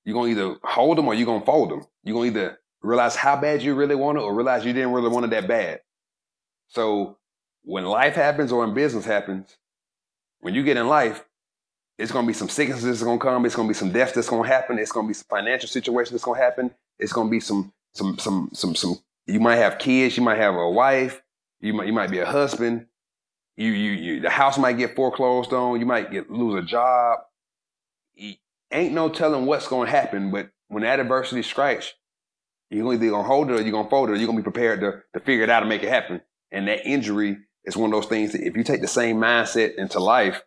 [0.08, 1.86] you're gonna either hold them or you're gonna fold them.
[2.06, 5.10] You're gonna either realize how bad you really want it or realize you didn't really
[5.10, 5.82] want it that bad.
[6.70, 7.18] So
[7.64, 9.58] when life happens or when business happens,
[10.40, 11.26] when you get in life,
[11.98, 14.48] it's gonna be some sicknesses that's gonna come, it's gonna be some death that's gonna
[14.48, 18.18] happen, it's gonna be some financial situation that's gonna happen, it's gonna be some some
[18.18, 21.22] some some some you might have kids, you might have a wife,
[21.60, 22.86] you might you might be a husband,
[23.58, 27.20] you you you the house might get foreclosed on, you might get lose a job
[28.72, 30.32] ain't no telling what's going to happen.
[30.32, 31.94] But when adversity strikes,
[32.70, 34.82] you're either to hold it or you're to fold it or you're to be prepared
[34.82, 36.22] to, to figure it out and make it happen.
[36.52, 39.76] And that injury is one of those things that if you take the same mindset
[39.76, 40.42] into life,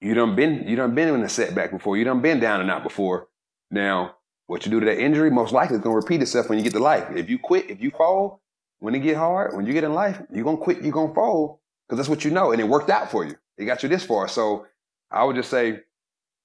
[0.00, 1.96] you done been, you done been in a setback before.
[1.96, 3.28] You done been down and out before.
[3.70, 6.58] Now, what you do to that injury most likely is going to repeat itself when
[6.58, 7.08] you get to life.
[7.14, 8.40] If you quit, if you fall,
[8.78, 11.08] when it get hard, when you get in life, you're going to quit, you're going
[11.08, 12.52] to fall because that's what you know.
[12.52, 13.34] And it worked out for you.
[13.56, 14.28] It got you this far.
[14.28, 14.66] So
[15.10, 15.80] I would just say,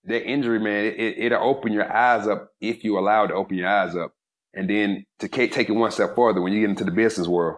[0.06, 3.70] that injury, man, it, it'll open your eyes up if you allow to open your
[3.70, 4.14] eyes up.
[4.54, 7.58] And then to take it one step further, when you get into the business world,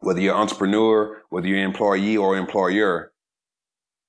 [0.00, 3.12] whether you're an entrepreneur, whether you're an employee or employer,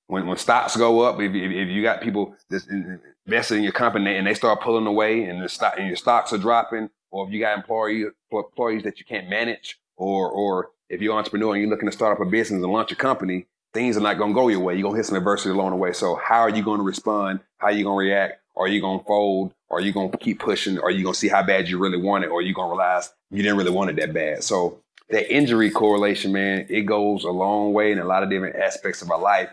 [0.08, 3.72] when when stocks go up, if, if, if you got people that's invested in your
[3.72, 7.26] company and they start pulling away and the stock and your stocks are dropping, or
[7.26, 11.54] if you got employee employees that you can't manage, or or if you're an entrepreneur
[11.54, 14.18] and you're looking to start up a business and launch a company, things are not
[14.18, 14.74] going to go your way.
[14.74, 15.92] You're going to hit some adversity along the way.
[15.92, 17.40] So how are you going to respond?
[17.58, 18.40] How are you going to react?
[18.56, 19.54] Are you going to fold?
[19.70, 20.78] Are you going to keep pushing?
[20.78, 22.28] Are you going to see how bad you really want it?
[22.28, 24.44] Or are you going to realize you didn't really want it that bad?
[24.44, 28.56] So that injury correlation, man, it goes a long way in a lot of different
[28.56, 29.48] aspects of our life.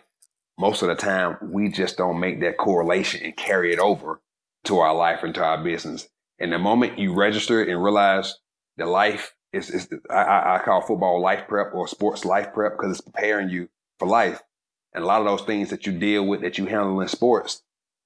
[0.58, 4.20] Most of the time, we just don't make that correlation and carry it over
[4.66, 6.10] to our life and to our business.
[6.38, 8.38] And the moment you register and realize
[8.76, 12.92] the life is, is I, I call football life prep or sports life prep because
[12.92, 14.42] it's preparing you for life.
[14.94, 17.62] And a lot of those things that you deal with that you handle in sports,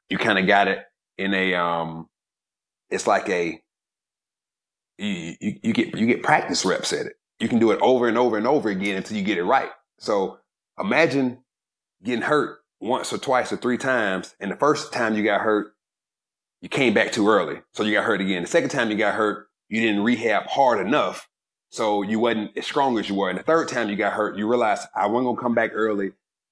[0.10, 0.80] you kind of got it
[1.18, 2.10] in a um
[2.90, 3.62] it's like a
[4.98, 7.14] you, you, you get you get practice reps at it.
[7.40, 9.70] You can do it over and over and over again until you get it right.
[10.00, 10.40] So
[10.80, 11.40] imagine
[12.04, 15.74] getting hurt once or twice or three times, and the first time you got hurt,
[16.62, 18.44] you came back too early, so you got hurt again.
[18.44, 21.28] The second time you got hurt, you didn't rehab hard enough,
[21.74, 23.32] so you wasn't as strong as you were.
[23.32, 26.12] And the third time you got hurt, you realized I wasn't gonna come back early.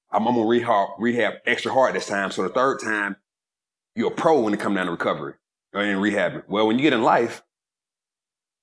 [0.10, 2.32] I'm, I'm gonna rehab, rehab extra hard this time.
[2.32, 3.18] So the third time,
[3.96, 5.36] you're a pro when it comes down to recovery
[5.76, 6.46] or in rehab.
[6.48, 7.44] Well, when you get in life,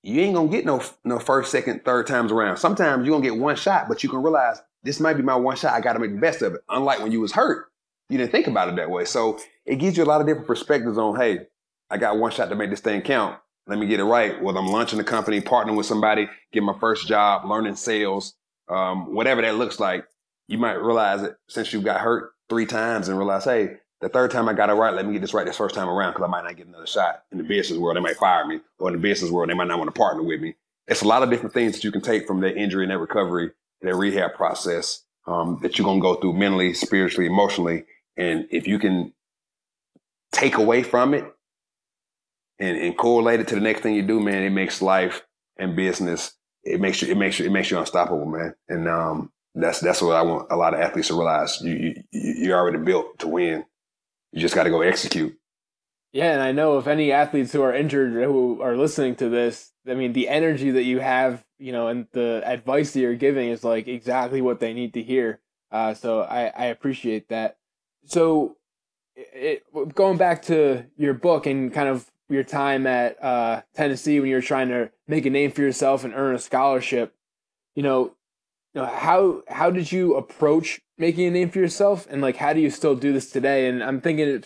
[0.03, 2.57] you ain't gonna get no no first, second, third times around.
[2.57, 5.55] Sometimes you're gonna get one shot, but you can realize this might be my one
[5.55, 5.75] shot.
[5.75, 6.61] I gotta make the best of it.
[6.69, 7.67] Unlike when you was hurt,
[8.09, 9.05] you didn't think about it that way.
[9.05, 11.47] So it gives you a lot of different perspectives on, hey,
[11.89, 13.39] I got one shot to make this thing count.
[13.69, 14.43] Let me get it right.
[14.43, 18.35] Whether I'm launching a company, partnering with somebody, get my first job, learning sales,
[18.69, 20.07] um, whatever that looks like,
[20.47, 24.31] you might realize that since you got hurt three times and realize, hey, the third
[24.31, 26.25] time I got it right, let me get this right this first time around because
[26.25, 27.25] I might not get another shot.
[27.31, 29.69] In the business world, they might fire me, or in the business world, they might
[29.69, 30.55] not want to partner with me.
[30.87, 32.99] It's a lot of different things that you can take from that injury and that
[32.99, 33.51] recovery,
[33.83, 37.85] that rehab process um, that you're going to go through mentally, spiritually, emotionally.
[38.17, 39.13] And if you can
[40.33, 41.25] take away from it
[42.59, 45.23] and, and correlate it to the next thing you do, man, it makes life
[45.59, 46.33] and business.
[46.65, 47.09] It makes you.
[47.09, 47.47] It makes you.
[47.47, 48.55] It makes you unstoppable, man.
[48.69, 51.61] And um, that's that's what I want a lot of athletes to realize.
[51.63, 53.65] You you you're already built to win.
[54.33, 55.39] You just got to go execute.
[56.13, 59.73] Yeah, and I know if any athletes who are injured who are listening to this,
[59.87, 63.51] I mean, the energy that you have, you know, and the advice that you're giving
[63.51, 65.41] is like exactly what they need to hear.
[65.71, 67.59] Uh, so I, I appreciate that.
[68.07, 68.57] So,
[69.15, 74.29] it, going back to your book and kind of your time at uh, Tennessee when
[74.29, 77.15] you were trying to make a name for yourself and earn a scholarship,
[77.75, 78.15] you know,
[78.75, 82.53] you know how how did you approach making a name for yourself, and like how
[82.53, 83.69] do you still do this today?
[83.69, 84.43] And I'm thinking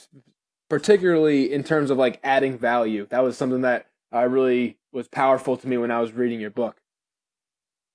[0.72, 3.06] particularly in terms of like adding value.
[3.10, 6.50] That was something that uh, really was powerful to me when I was reading your
[6.50, 6.76] book.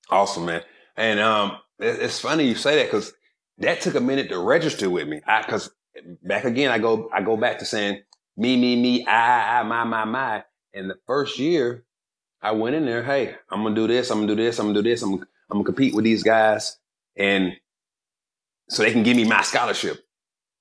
[0.10, 0.62] Awesome, man.
[0.95, 3.13] And um, it's funny you say that because
[3.60, 5.21] that took a minute to register with me.
[5.26, 5.71] I Because
[6.23, 8.02] back again, I go I go back to saying
[8.38, 10.43] me, me, me, I, I, my, my, my.
[10.73, 11.84] And the first year,
[12.41, 13.04] I went in there.
[13.04, 14.12] Hey, I'm gonna do this.
[14.12, 14.60] I'm gonna do this.
[14.60, 15.02] I'm gonna do this.
[15.02, 16.78] I'm, I'm gonna compete with these guys,
[17.15, 17.54] and
[18.69, 20.06] so they can give me my scholarship.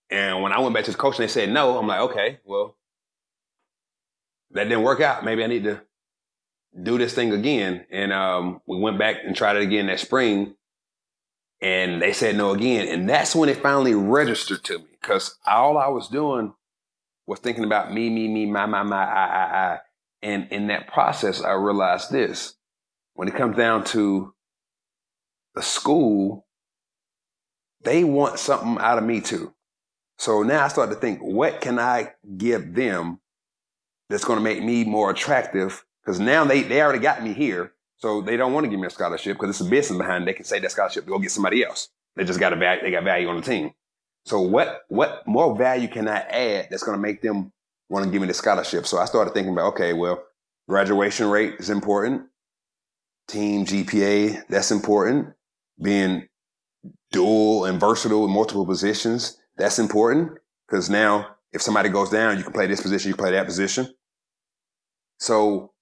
[0.08, 2.38] And when I went back to the coach and they said no, I'm like, okay,
[2.44, 2.76] well,
[4.52, 5.24] that didn't work out.
[5.24, 5.82] Maybe I need to
[6.80, 7.84] do this thing again.
[7.90, 10.54] And um, we went back and tried it again that spring,
[11.60, 12.88] and they said no again.
[12.88, 16.54] And that's when it finally registered to me because all I was doing
[17.26, 19.78] was thinking about me, me, me, my, my, my, I, I, I.
[20.22, 22.54] And in that process, I realized this.
[23.14, 24.34] When it comes down to
[25.54, 26.46] the school,
[27.82, 29.54] they want something out of me too.
[30.18, 33.20] So now I start to think, what can I give them
[34.08, 35.84] that's going to make me more attractive?
[36.02, 37.72] Because now they, they already got me here.
[37.98, 40.26] So they don't want to give me a scholarship because it's a business behind it.
[40.26, 41.88] They can say that scholarship, go get somebody else.
[42.14, 43.72] They just got a value, they got value on the team.
[44.26, 47.52] So what what more value can I add that's going to make them
[47.88, 48.86] want to give me the scholarship?
[48.86, 50.22] So I started thinking about, okay, well,
[50.68, 52.22] graduation rate is important.
[53.28, 55.28] Team GPA, that's important.
[55.80, 56.26] Being
[57.12, 60.32] dual and versatile in multiple positions, that's important
[60.66, 63.46] because now if somebody goes down, you can play this position, you can play that
[63.46, 63.88] position.
[65.20, 65.72] So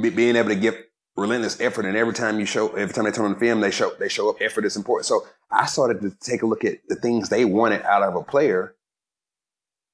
[0.00, 0.74] being able to give
[1.18, 3.70] relentless effort, and every time you show, every time they turn on the film, they
[3.70, 4.36] show they show up.
[4.40, 5.06] Effort is important.
[5.06, 8.22] So I started to take a look at the things they wanted out of a
[8.22, 8.74] player,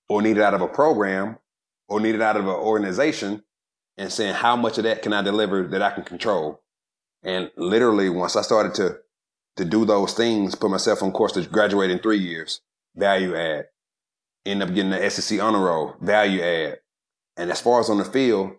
[0.09, 1.39] or needed out of a program,
[1.89, 3.43] or needed out of an organization,
[3.97, 6.61] and saying how much of that can I deliver that I can control.
[7.22, 8.99] And literally, once I started to
[9.57, 12.61] to do those things, put myself on course to graduate in three years,
[12.97, 13.68] value add.
[14.45, 16.81] End up getting the SEC honor roll, value add.
[17.37, 18.53] And as far as on the field,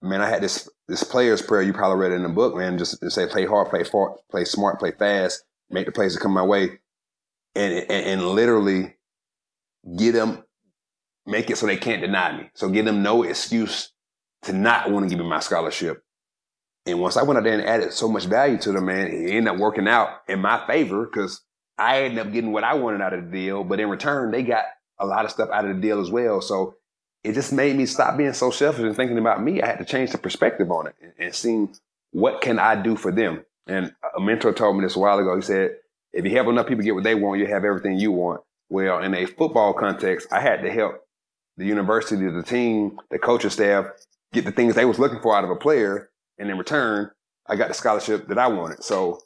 [0.00, 2.78] man, I had this this player's prayer, you probably read it in the book, man.
[2.78, 6.32] Just say, play hard, play far, play smart, play fast, make the plays that come
[6.32, 6.80] my way,
[7.54, 8.96] and, and and literally
[9.98, 10.42] get them,
[11.26, 12.50] make it so they can't deny me.
[12.54, 13.92] So give them no excuse
[14.42, 16.02] to not want to give me my scholarship.
[16.86, 19.30] And once I went out there and added so much value to them, man, it
[19.30, 21.42] ended up working out in my favor because
[21.76, 23.62] I ended up getting what I wanted out of the deal.
[23.62, 24.64] But in return, they got
[24.98, 26.40] a lot of stuff out of the deal as well.
[26.40, 26.76] So
[27.24, 29.60] it just made me stop being so selfish and thinking about me.
[29.60, 31.74] I had to change the perspective on it and, and seeing
[32.12, 33.44] what can I do for them.
[33.66, 35.36] And a mentor told me this a while ago.
[35.36, 35.76] He said,
[36.12, 38.40] if you help enough people get what they want, you have everything you want.
[38.70, 41.02] Well, in a football context, I had to help
[41.56, 43.86] the university, the team, the coaching staff
[44.32, 46.10] get the things they was looking for out of a player.
[46.38, 47.10] And in return,
[47.46, 48.84] I got the scholarship that I wanted.
[48.84, 49.20] So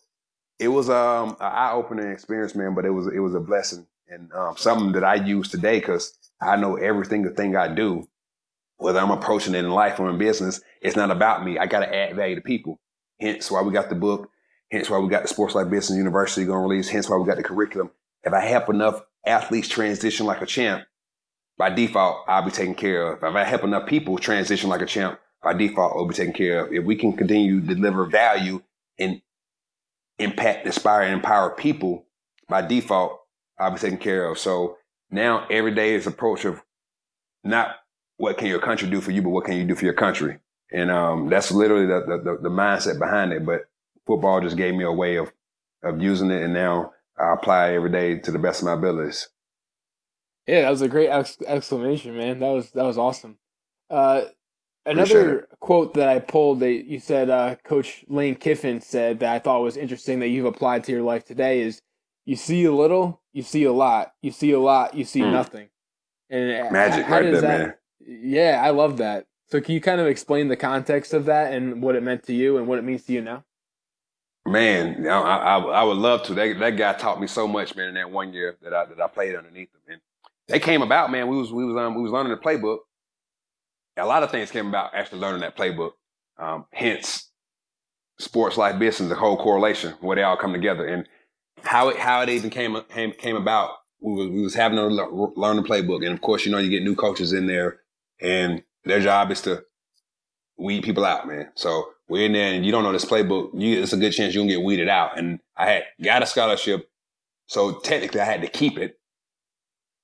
[0.58, 3.86] it was um, an eye opening experience, man, but it was, it was a blessing
[4.08, 8.08] and um, something that I use today because I know every single thing I do,
[8.76, 11.58] whether I'm approaching it in life or in business, it's not about me.
[11.58, 12.80] I got to add value to people.
[13.20, 14.28] Hence why we got the book.
[14.70, 16.88] Hence why we got the Sports Life Business University going to release.
[16.88, 17.90] Hence why we got the curriculum.
[18.24, 20.84] If I help enough athletes transition like a champ,
[21.58, 23.22] by default, I'll be taken care of.
[23.22, 26.64] If I help enough people transition like a champ, by default, I'll be taken care
[26.64, 26.72] of.
[26.72, 28.62] If we can continue to deliver value
[28.98, 29.20] and
[30.18, 32.06] impact, inspire, and empower people,
[32.48, 33.20] by default,
[33.58, 34.38] I'll be taken care of.
[34.38, 34.78] So
[35.12, 36.60] now every day is approach of
[37.44, 37.76] not
[38.16, 40.38] what can your country do for you, but what can you do for your country.
[40.72, 43.44] And um, that's literally the, the, the mindset behind it.
[43.44, 43.62] But
[44.06, 45.32] football just gave me a way of
[45.84, 49.28] of using it, and now I apply every day to the best of my abilities.
[50.46, 52.40] Yeah, that was a great ex- exclamation, man.
[52.40, 53.38] That was that was awesome.
[53.90, 54.22] Uh,
[54.86, 59.38] another quote that I pulled that you said, uh, Coach Lane Kiffin said that I
[59.38, 61.80] thought was interesting that you've applied to your life today is
[62.24, 64.12] you see a little, you see a lot.
[64.22, 65.32] You see a lot, you see mm.
[65.32, 65.68] nothing.
[66.30, 67.74] And magic right there, that, man.
[68.00, 69.26] Yeah, I love that.
[69.50, 72.34] So can you kind of explain the context of that and what it meant to
[72.34, 73.44] you and what it means to you now?
[74.46, 76.34] Man, I, I, I would love to.
[76.34, 79.00] That, that guy taught me so much, man, in that one year that I that
[79.00, 79.80] I played underneath him.
[79.88, 80.00] And
[80.48, 81.28] they came about, man.
[81.28, 82.78] We was we was um, we was learning the playbook.
[83.98, 85.92] A lot of things came about actually learning that playbook.
[86.38, 87.30] Um, hence,
[88.18, 90.86] sports life business, the whole correlation, where they all come together.
[90.86, 91.06] And
[91.64, 93.70] how it how it even came came, came about.
[94.00, 94.86] We was, we was having to
[95.36, 97.80] learn the playbook, and of course, you know, you get new coaches in there,
[98.20, 99.64] and their job is to
[100.58, 101.50] weed people out, man.
[101.54, 103.50] So we're in there, and you don't know this playbook.
[103.54, 105.18] You, it's a good chance you can get weeded out.
[105.18, 106.90] And I had got a scholarship,
[107.46, 108.98] so technically, I had to keep it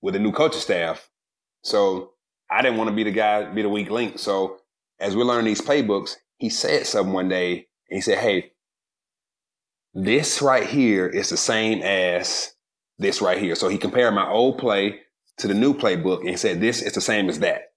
[0.00, 1.10] with a new coaching staff.
[1.62, 2.12] So
[2.50, 4.18] I didn't want to be the guy, be the weak link.
[4.18, 4.58] So
[5.00, 8.52] as we're learning these playbooks, he said something one day, and he said, "Hey,
[10.04, 12.54] this right here is the same as
[12.98, 13.56] this right here.
[13.56, 15.00] So he compared my old play
[15.38, 17.72] to the new playbook and said, this is the same as that.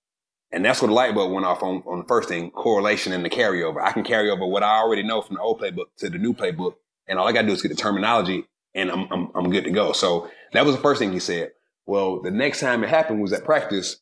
[0.51, 3.25] And that's where the light bulb went off on, on the first thing, correlation and
[3.25, 3.81] the carryover.
[3.81, 6.33] I can carry over what I already know from the old playbook to the new
[6.33, 6.75] playbook.
[7.07, 8.45] And all I got to do is get the terminology
[8.75, 9.91] and I'm, I'm, I'm good to go.
[9.91, 11.51] So that was the first thing he said.
[11.87, 13.97] Well, the next time it happened was at practice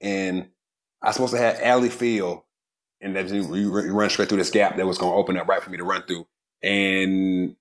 [0.00, 0.48] and
[1.02, 2.42] I was supposed to have alley field
[3.00, 5.62] and that you run straight through this gap that was going to open up right
[5.62, 6.26] for me to run through.
[6.64, 7.56] And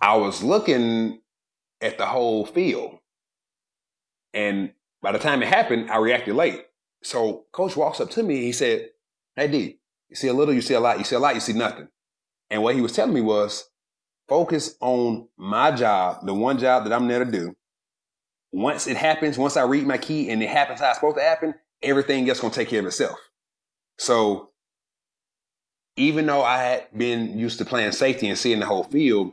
[0.00, 1.20] I was looking
[1.82, 2.98] at the whole field.
[4.32, 4.72] And
[5.02, 6.64] by the time it happened, I reacted late.
[7.02, 8.42] So coach walks up to me.
[8.42, 8.88] He said,
[9.36, 11.40] Hey D, you see a little, you see a lot, you see a lot, you
[11.40, 11.88] see nothing.
[12.48, 13.68] And what he was telling me was
[14.26, 17.54] focus on my job, the one job that I'm there to do.
[18.52, 21.22] Once it happens, once I read my key and it happens how it's supposed to
[21.22, 23.18] happen, everything else gonna take care of itself.
[23.98, 24.50] So
[25.96, 29.32] even though I had been used to playing safety and seeing the whole field,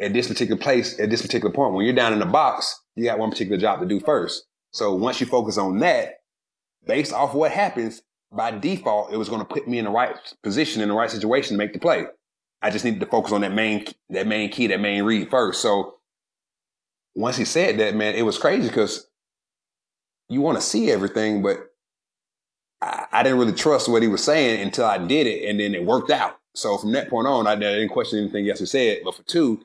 [0.00, 3.04] at this particular place, at this particular point, when you're down in the box, you
[3.04, 4.44] got one particular job to do first.
[4.72, 6.20] So once you focus on that,
[6.86, 8.02] based off what happens,
[8.32, 11.10] by default, it was going to put me in the right position, in the right
[11.10, 12.06] situation to make the play.
[12.62, 15.60] I just needed to focus on that main, that main key, that main read first.
[15.60, 15.96] So
[17.14, 19.06] once he said that, man, it was crazy because
[20.28, 21.58] you want to see everything, but
[22.82, 25.74] I, I, didn't really trust what he was saying until I did it, and then
[25.74, 26.38] it worked out.
[26.54, 28.98] So from that point on, I, I didn't question anything else he said.
[29.04, 29.62] But for two,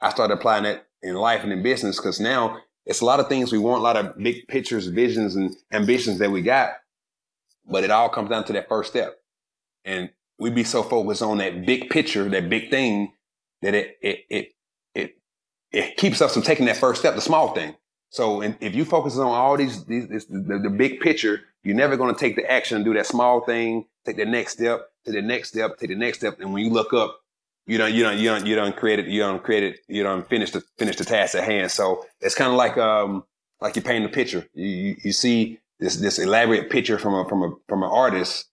[0.00, 3.28] I started applying that in life and in business because now it's a lot of
[3.28, 6.72] things we want, a lot of big pictures, visions, and ambitions that we got,
[7.68, 9.18] but it all comes down to that first step.
[9.84, 13.12] And we be so focused on that big picture, that big thing,
[13.62, 14.52] that it it it
[14.94, 15.16] it
[15.72, 17.76] it keeps us from taking that first step, the small thing.
[18.10, 21.96] So if you focus on all these, these this, the, the big picture, you're never
[21.96, 25.12] going to take the action and do that small thing, take the next step, to
[25.12, 26.40] the next step, take the next step.
[26.40, 27.20] And when you look up,
[27.66, 30.02] you don't, you don't, you don't, you don't create it, you don't create it, you
[30.02, 31.70] don't finish the, finish the task at hand.
[31.70, 33.24] So it's kind of like, um,
[33.60, 34.46] like you're painting a picture.
[34.54, 38.46] You, you, you see this, this elaborate picture from a, from a, from an artist.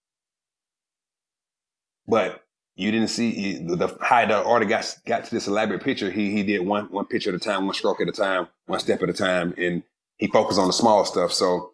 [2.08, 2.44] but
[2.78, 6.12] you didn't see the how the artist got got to this elaborate picture.
[6.12, 8.80] He he did one one picture at a time, one stroke at a time, one
[8.80, 9.84] step at a time, and
[10.18, 11.34] he focused on the small stuff.
[11.34, 11.74] So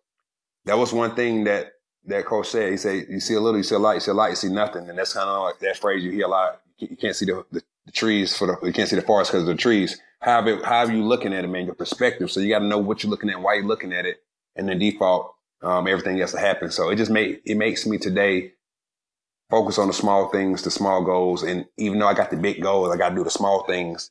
[0.66, 1.74] that was one thing that
[2.06, 2.72] that coach said.
[2.72, 4.38] He said, "You see a little, you see a lot, you see a lot, you
[4.38, 6.62] see nothing," and that's kind of like that phrase you hear a lot.
[6.78, 9.44] You can't see the, the, the trees for the you can't see the forest because
[9.44, 10.00] of the trees.
[10.22, 11.66] However, how are you looking at it, man?
[11.66, 12.32] Your perspective.
[12.32, 14.24] So you got to know what you're looking at, why you're looking at it,
[14.56, 16.72] and then default um, everything else to happen.
[16.72, 18.54] So it just made it makes me today
[19.54, 21.44] focus on the small things, the small goals.
[21.44, 24.10] And even though I got the big goals, I got to do the small things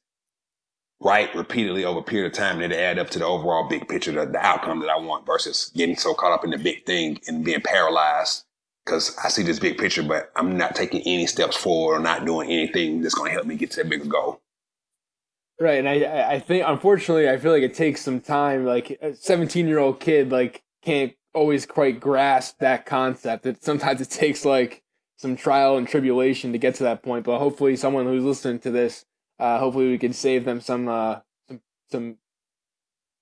[1.01, 3.89] right repeatedly over a period of time and it add up to the overall big
[3.89, 6.87] picture, the, the outcome that I want versus getting so caught up in the big
[6.87, 8.45] thing and being paralyzed
[8.85, 12.25] because I see this big picture, but I'm not taking any steps forward or not
[12.25, 14.41] doing anything that's going to help me get to that bigger goal.
[15.61, 18.65] Right, and I I think unfortunately I feel like it takes some time.
[18.65, 23.43] Like a 17 year old kid like can't always quite grasp that concept.
[23.43, 24.82] That sometimes it takes like
[25.23, 27.25] some trial and tribulation to get to that point.
[27.25, 29.07] But hopefully, someone who's listening to this,
[29.39, 31.61] uh, hopefully, we can save them some, uh, some,
[31.91, 32.17] some,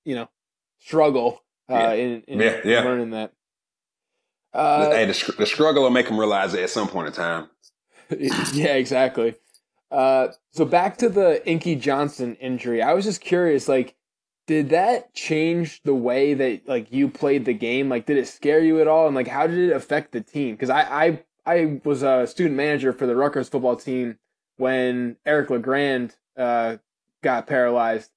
[0.04, 0.28] you know,
[0.78, 1.92] struggle uh, yeah.
[1.92, 2.80] in, in yeah, yeah.
[2.80, 3.32] learning that.
[4.52, 7.48] Uh, hey, the, the, struggle will make them realize it at some point in time.
[8.18, 9.34] yeah, exactly.
[9.92, 12.82] Uh, so back to the Inky Johnson injury.
[12.82, 13.94] I was just curious, like,
[14.48, 17.88] did that change the way that like you played the game?
[17.88, 19.06] Like, did it scare you at all?
[19.06, 20.56] And like, how did it affect the team?
[20.56, 24.18] Because I, I I was a student manager for the Rutgers football team
[24.56, 26.76] when Eric LeGrand uh,
[27.24, 28.10] got paralyzed,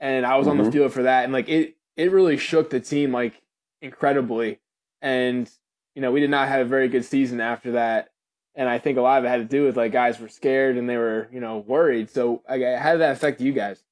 [0.00, 0.50] and I was mm-hmm.
[0.50, 0.72] on the mm-hmm.
[0.72, 3.40] field for that, and like it it really shook the team like
[3.80, 4.58] incredibly,
[5.00, 5.48] and
[5.94, 8.10] you know we did not have a very good season after that,
[8.56, 10.76] and I think a lot of it had to do with like guys were scared
[10.76, 12.10] and they were you know worried.
[12.10, 13.84] So like, how did that affect you guys?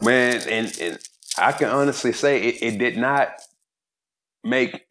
[0.00, 0.98] Man, and, and
[1.36, 3.32] I can honestly say it, it did not
[4.44, 4.86] make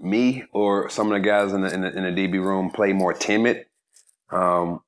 [0.00, 2.92] me or some of the guys in the, in the, in the DB room play
[2.92, 3.66] more timid.
[4.30, 4.82] Um,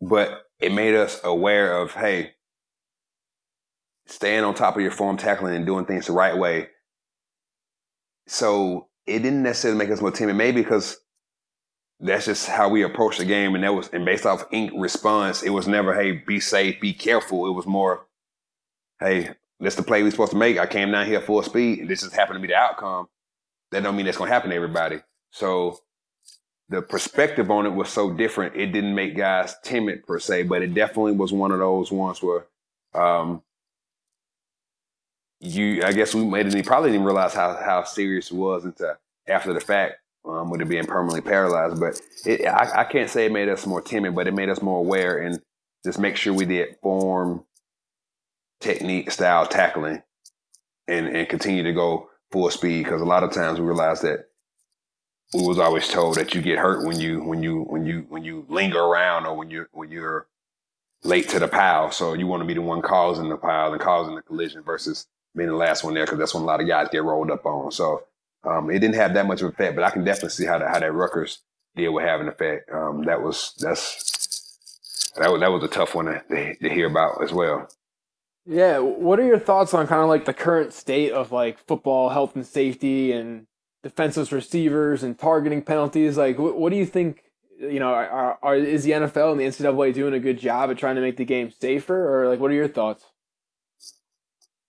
[0.00, 2.32] but it made us aware of, hey,
[4.06, 6.68] staying on top of your form, tackling and doing things the right way.
[8.26, 10.98] So it didn't necessarily make us more timid, maybe because
[11.98, 13.54] that's just how we approach the game.
[13.54, 16.94] And that was, and based off Inky response, it was never, hey, be safe, be
[16.94, 17.46] careful.
[17.46, 18.06] It was more,
[19.00, 20.58] hey, that's the play we're supposed to make.
[20.58, 23.08] I came down here full speed, and this just happened to be the outcome
[23.72, 25.00] that don't mean that's gonna happen to everybody.
[25.32, 25.78] So
[26.70, 28.56] the perspective on it was so different.
[28.56, 32.22] It didn't make guys timid per se, but it definitely was one of those ones
[32.22, 32.46] where
[32.94, 33.42] um,
[35.40, 36.66] you, I guess we made it.
[36.66, 38.96] Probably didn't realize how how serious it was until
[39.28, 41.80] after the fact, um, with it being permanently paralyzed.
[41.80, 44.62] But it, I, I can't say it made us more timid, but it made us
[44.62, 45.40] more aware and
[45.84, 47.44] just make sure we did form,
[48.60, 50.02] technique, style, tackling,
[50.88, 54.26] and and continue to go full speed because a lot of times we realize that
[55.34, 58.24] we was always told that you get hurt when you when you when you when
[58.24, 60.26] you linger around or when you when you're
[61.04, 61.90] late to the pile.
[61.90, 65.06] So you want to be the one causing the pile and causing the collision versus
[65.36, 67.46] being the last one there because that's when a lot of guys get rolled up
[67.46, 67.70] on.
[67.70, 68.04] So
[68.44, 70.58] um, it didn't have that much of an effect, but I can definitely see how
[70.58, 71.38] that how that Rutgers
[71.76, 72.70] deal would have an effect.
[72.72, 77.22] Um, that was that's that was that was a tough one to, to hear about
[77.22, 77.68] as well.
[78.46, 82.08] Yeah, what are your thoughts on kind of like the current state of like football
[82.08, 83.46] health and safety and
[83.82, 86.16] defenseless receivers and targeting penalties?
[86.16, 87.24] Like, what, what do you think?
[87.58, 90.78] You know, are, are, is the NFL and the NCAA doing a good job at
[90.78, 93.04] trying to make the game safer, or like, what are your thoughts?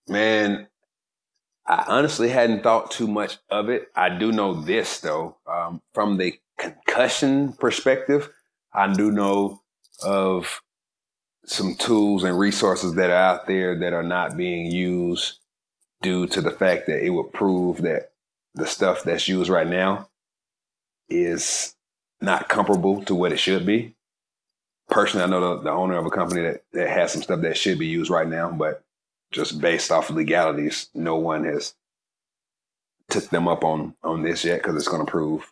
[0.10, 0.68] Man,
[1.66, 3.88] I honestly hadn't thought too much of it.
[3.96, 8.30] I do know this though, um, from the concussion perspective,
[8.74, 9.62] I do know
[10.04, 10.62] of
[11.52, 15.40] some tools and resources that are out there that are not being used
[16.02, 18.12] due to the fact that it would prove that
[18.56, 20.08] the stuff that's used right now
[21.10, 21.76] is
[22.22, 23.94] not comparable to what it should be.
[24.90, 27.58] Personally, I know the, the owner of a company that, that has some stuff that
[27.58, 28.84] should be used right now, but
[29.32, 31.74] just based off of legalities, no one has
[33.10, 35.52] took them up on on this yet because it's going to prove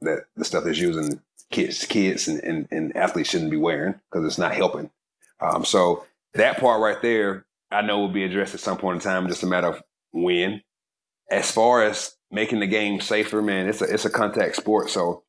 [0.00, 1.20] that the stuff that's using
[1.52, 4.90] kids kids and, and, and athletes shouldn't be wearing because it's not helping
[5.40, 9.00] um, so that part right there, I know will be addressed at some point in
[9.02, 9.82] time, just a matter of
[10.12, 10.62] when.
[11.30, 14.90] As far as making the game safer, man, it's a it's a contact sport.
[14.90, 15.22] So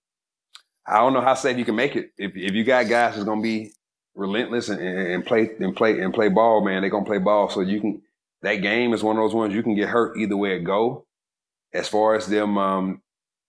[0.87, 2.11] I don't know how safe you can make it.
[2.17, 3.71] If if you got guys who's gonna be
[4.15, 7.49] relentless and, and play and play and play ball, man, they're gonna play ball.
[7.49, 8.01] So you can
[8.41, 11.05] that game is one of those ones you can get hurt either way it go.
[11.73, 13.01] As far as them um,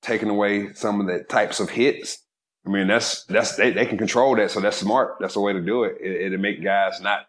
[0.02, 2.18] taking away some of the types of hits,
[2.66, 5.16] I mean, that's that's they, they can control that, so that's smart.
[5.20, 5.96] That's the way to do it.
[6.00, 7.26] it it'll make guys not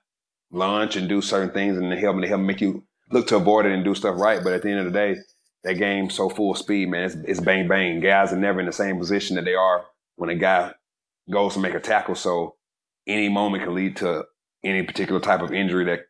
[0.52, 3.72] lunge and do certain things, and help and help make you look to avoid it
[3.72, 4.44] and do stuff right.
[4.44, 5.16] But at the end of the day,
[5.64, 7.06] that game so full speed, man.
[7.06, 8.00] It's, it's bang bang.
[8.00, 10.74] Guys are never in the same position that they are when a guy
[11.32, 12.16] goes to make a tackle.
[12.16, 12.56] So
[13.08, 14.26] any moment can lead to
[14.64, 16.02] any particular type of injury that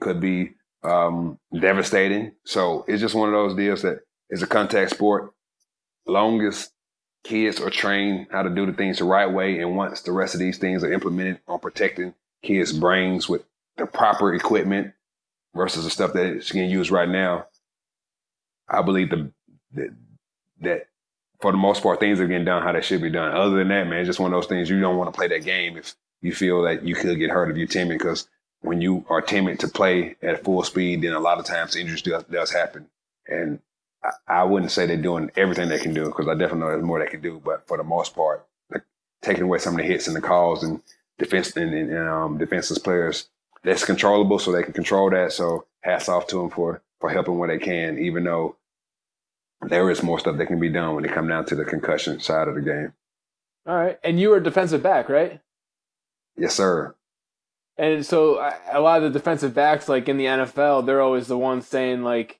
[0.00, 0.52] could be
[0.82, 2.32] um, devastating.
[2.44, 4.00] So it's just one of those deals that
[4.30, 5.32] is a contact sport.
[6.06, 6.70] Long as
[7.24, 10.34] kids are trained how to do the things the right way, and once the rest
[10.34, 13.44] of these things are implemented on protecting kids' brains with
[13.76, 14.92] the proper equipment
[15.54, 17.46] versus the stuff that it's getting used right now,
[18.68, 19.30] I believe the,
[20.60, 20.86] that,
[21.40, 23.34] for the most part things are getting done how they should be done.
[23.34, 25.28] Other than that, man, it's just one of those things you don't want to play
[25.28, 28.28] that game if you feel that you could get hurt if you're timid because
[28.60, 32.02] when you are timid to play at full speed, then a lot of times injuries
[32.02, 32.88] does, does happen.
[33.26, 33.60] And
[34.26, 36.98] I, wouldn't say they're doing everything they can do because I definitely know there's more
[36.98, 37.40] they can do.
[37.44, 38.82] But for the most part, like,
[39.22, 40.82] taking away some of the hits and the calls and
[41.18, 43.28] defense and, and um, defenseless players,
[43.62, 45.32] that's controllable, so they can control that.
[45.32, 48.56] So hats off to them for for helping where they can, even though
[49.62, 52.20] there is more stuff that can be done when it come down to the concussion
[52.20, 52.92] side of the game.
[53.66, 55.40] All right, and you were a defensive back, right?
[56.36, 56.94] Yes, sir.
[57.76, 58.38] And so
[58.70, 62.02] a lot of the defensive backs, like in the NFL, they're always the ones saying
[62.02, 62.38] like,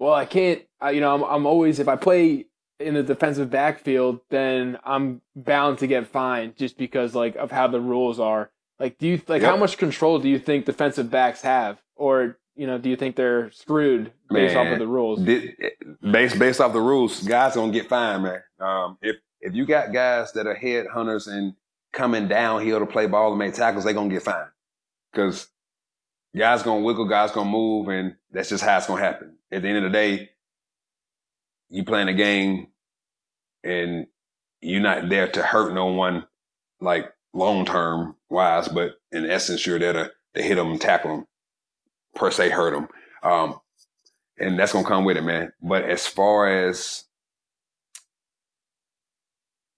[0.00, 0.62] "Well, I can't.
[0.80, 2.46] I, you know, I'm, I'm always if I play
[2.80, 7.68] in the defensive backfield, then I'm bound to get fined just because like of how
[7.68, 9.50] the rules are." Like, do you like yep.
[9.50, 13.14] how much control do you think defensive backs have, or you know, do you think
[13.14, 15.20] they're screwed based man, off of the rules?
[15.20, 18.42] Based based off the rules, guys gonna get fined, man.
[18.58, 21.54] Um, if if you got guys that are head hunters and
[21.92, 24.48] coming downhill to play ball and make tackles, they're gonna get fined
[25.12, 25.48] because
[26.36, 29.36] guys gonna wiggle, guys gonna move, and that's just how it's gonna happen.
[29.52, 30.30] At the end of the day,
[31.68, 32.68] you playing a game,
[33.64, 34.06] and
[34.60, 36.26] you're not there to hurt no one,
[36.80, 41.26] like long term wise, but in essence, you're there to, to hit them tackle them,
[42.14, 42.88] per se, hurt them.
[43.22, 43.60] Um,
[44.38, 45.52] and that's gonna come with it, man.
[45.62, 47.04] But as far as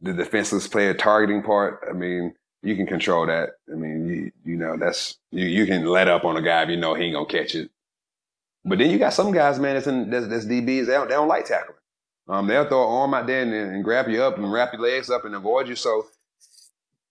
[0.00, 3.50] the defenseless player targeting part, I mean, you can control that.
[3.70, 6.68] I mean, you you know, that's you you can let up on a guy if
[6.68, 7.70] you know he ain't gonna catch it.
[8.64, 10.86] But then you got some guys, man, that's in that's, that's DBs.
[10.86, 11.78] They don't, they don't like tackling.
[12.28, 14.82] Um, they'll throw an arm out there and, and, grab you up and wrap your
[14.82, 15.74] legs up and avoid you.
[15.74, 16.06] So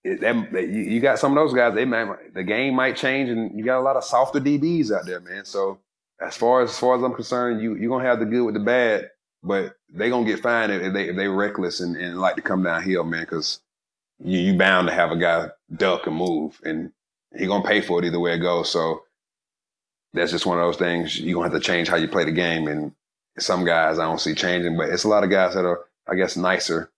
[0.03, 1.75] it, that, you, you got some of those guys.
[1.75, 5.05] They might the game might change, and you got a lot of softer DBs out
[5.05, 5.45] there, man.
[5.45, 5.79] So
[6.21, 8.53] as far as as far as I'm concerned, you you're gonna have the good with
[8.53, 9.11] the bad,
[9.43, 12.63] but they gonna get fined if they if they reckless and, and like to come
[12.63, 13.21] downhill, man.
[13.21, 13.59] Because
[14.23, 16.91] you you bound to have a guy duck and move, and
[17.35, 18.69] he gonna pay for it either way it goes.
[18.69, 19.03] So
[20.13, 21.19] that's just one of those things.
[21.19, 22.67] You're gonna have to change how you play the game.
[22.67, 22.93] And
[23.39, 26.15] some guys I don't see changing, but it's a lot of guys that are, I
[26.15, 26.91] guess, nicer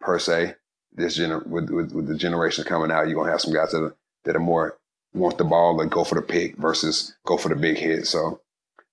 [0.00, 0.56] per se.
[0.94, 3.82] This gener with, with, with the generation coming out, you're gonna have some guys that
[3.82, 4.76] are that are more
[5.14, 8.06] want the ball and go for the pick versus go for the big hit.
[8.06, 8.40] So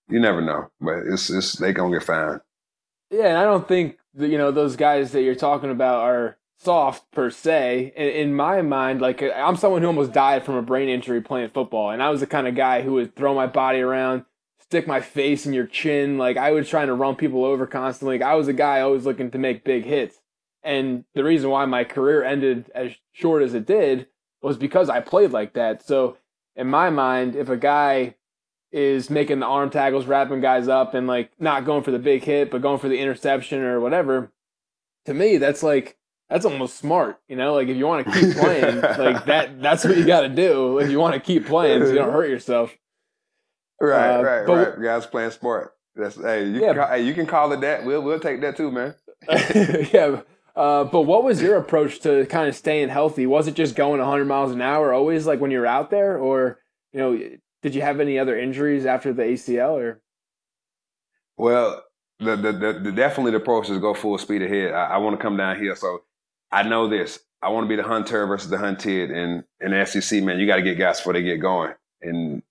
[0.10, 2.41] you never know, but it's it's they gonna get fined.
[3.12, 7.10] Yeah, and I don't think you know those guys that you're talking about are soft
[7.12, 7.93] per se.
[7.95, 11.89] In, my mind, like I'm someone who almost died from a brain injury playing football,
[11.89, 14.26] and I was the kind of guy who would throw my body around,
[14.60, 16.18] stick my face in your chin.
[16.18, 18.20] Like I was trying to run people over constantly.
[18.20, 20.20] Like, I was a guy always looking to make big hits.
[20.62, 24.07] And the reason why my career ended as short as it did
[24.41, 25.86] was because I played like that.
[25.86, 26.18] So
[26.55, 28.16] in my mind, if a guy
[28.72, 32.24] is making the arm tackles, wrapping guys up, and like not going for the big
[32.24, 34.32] hit, but going for the interception or whatever,
[35.05, 35.97] to me, that's like
[36.30, 37.53] that's almost smart, you know.
[37.55, 40.77] Like if you want to keep playing, like that, that's what you got to do
[40.77, 42.75] if you want to keep playing, so you don't hurt yourself.
[43.82, 44.84] Right, uh, right, but, right.
[44.84, 45.73] Guys playing smart.
[45.95, 46.73] That's hey, you yeah.
[46.73, 47.84] can, hey, you can call it that.
[47.84, 48.93] We'll we'll take that too, man.
[49.91, 50.21] yeah.
[50.55, 53.25] Uh, but what was your approach to kind of staying healthy?
[53.25, 56.17] Was it just going 100 miles an hour always, like when you were out there,
[56.17, 56.59] or
[56.91, 57.17] you know,
[57.61, 59.71] did you have any other injuries after the ACL?
[59.71, 60.01] Or
[61.38, 61.84] well,
[62.19, 64.73] the the, the, the definitely the approach is go full speed ahead.
[64.73, 66.01] I, I want to come down here, so
[66.52, 67.20] I know this.
[67.41, 69.12] I want to be the hunter versus the hunted.
[69.12, 71.74] And in the SEC, man, you got to get guys before they get going.
[72.02, 72.41] And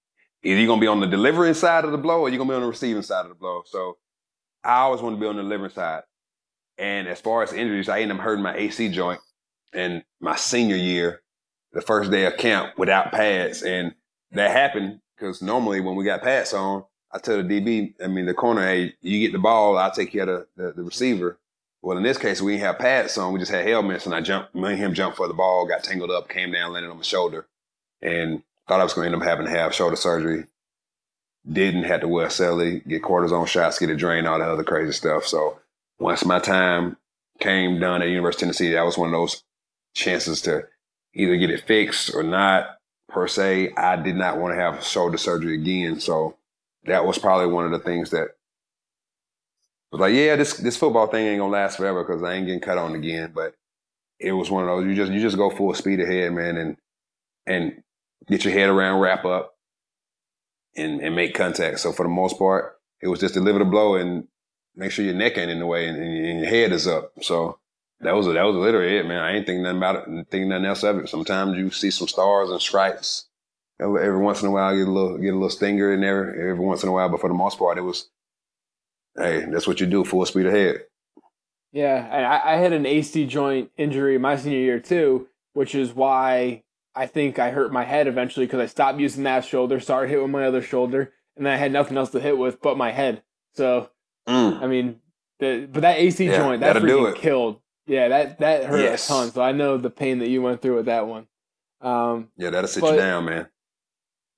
[0.42, 2.48] either you're going to be on the delivering side of the blow or you're going
[2.48, 3.62] to be on the receiving side of the blow.
[3.66, 3.98] So
[4.64, 6.02] I always want to be on the delivering side.
[6.78, 9.20] And as far as injuries, I ended up hurting my AC joint
[9.74, 11.22] in my senior year,
[11.72, 13.62] the first day of camp without pads.
[13.62, 13.94] And
[14.32, 18.26] that happened because normally when we got pads on, I tell the DB, I mean,
[18.26, 21.38] the corner, hey, you get the ball, I'll take care of the, the, the receiver.
[21.82, 23.32] Well, in this case, we didn't have pads on.
[23.32, 24.54] We just had helmets, and I jumped.
[24.54, 27.02] Me and him jumped for the ball, got tangled up, came down, landed on my
[27.02, 27.46] shoulder,
[28.02, 30.44] and thought I was going to end up having to have shoulder surgery.
[31.50, 34.64] Didn't have to wear a celly, get cortisone shots, get a drain, all that other
[34.64, 35.24] crazy stuff.
[35.26, 35.60] So
[35.98, 36.96] once my time
[37.38, 39.44] came done at University of Tennessee, that was one of those
[39.94, 40.66] chances to
[41.14, 42.78] either get it fixed or not.
[43.08, 46.00] Per se, I did not want to have shoulder surgery again.
[46.00, 46.36] So
[46.84, 48.36] that was probably one of the things that
[49.92, 52.60] was like, yeah, this this football thing ain't gonna last forever because I ain't getting
[52.60, 53.32] cut on again.
[53.34, 53.54] But
[54.18, 56.76] it was one of those you just you just go full speed ahead, man, and
[57.46, 57.82] and
[58.26, 59.54] get your head around, wrap up,
[60.76, 61.80] and and make contact.
[61.80, 64.26] So for the most part, it was just deliver the blow and
[64.76, 67.12] make sure your neck ain't in the way and, and your head is up.
[67.22, 67.58] So
[68.00, 69.22] that was that was literally it, man.
[69.22, 71.08] I ain't thinking nothing about it, thinking nothing else of it.
[71.08, 73.26] Sometimes you see some stars and stripes.
[73.80, 76.50] Every, once in a while, get a little get a little stinger in there.
[76.50, 78.08] Every once in a while, but for the most part, it was,
[79.18, 80.82] hey, that's what you do, full speed ahead.
[81.72, 86.62] Yeah, I, I had an AC joint injury my senior year too, which is why
[86.94, 90.20] I think I hurt my head eventually because I stopped using that shoulder, started hit
[90.20, 92.90] with my other shoulder, and then I had nothing else to hit with but my
[92.90, 93.22] head.
[93.54, 93.90] So,
[94.28, 94.62] mm.
[94.62, 95.00] I mean,
[95.38, 97.60] the, but that AC yeah, joint that freaking killed.
[97.86, 99.04] Yeah, that that hurt yes.
[99.06, 99.30] a ton.
[99.30, 101.26] So I know the pain that you went through with that one.
[101.80, 103.48] Um, yeah, that'll sit but, you down, man.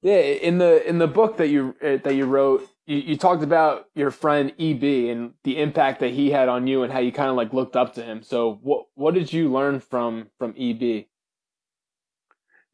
[0.02, 3.44] Yeah, in the in the book that you uh, that you wrote, you, you talked
[3.44, 7.12] about your friend EB and the impact that he had on you and how you
[7.12, 8.22] kind of like looked up to him.
[8.22, 11.06] So what what did you learn from from EB?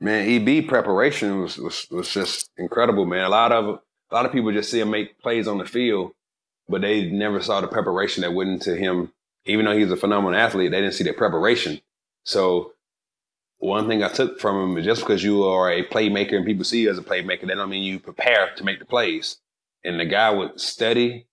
[0.01, 3.25] Man, EB preparation was, was was just incredible, man.
[3.25, 6.13] A lot of a lot of people just see him make plays on the field,
[6.69, 9.13] but they never saw the preparation that went into him.
[9.45, 11.81] Even though he's a phenomenal athlete, they didn't see the preparation.
[12.25, 12.73] So
[13.59, 16.65] one thing I took from him is just because you are a playmaker and people
[16.65, 19.39] see you as a playmaker, that don't mean you prepare to make the plays
[19.87, 21.27] and the guy would study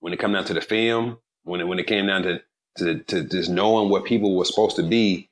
[0.00, 2.42] when it come down to the film, when it when it came down to
[2.78, 5.30] to to just knowing what people were supposed to be.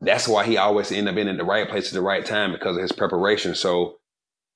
[0.00, 2.76] That's why he always ended up in the right place at the right time because
[2.76, 3.54] of his preparation.
[3.54, 3.98] So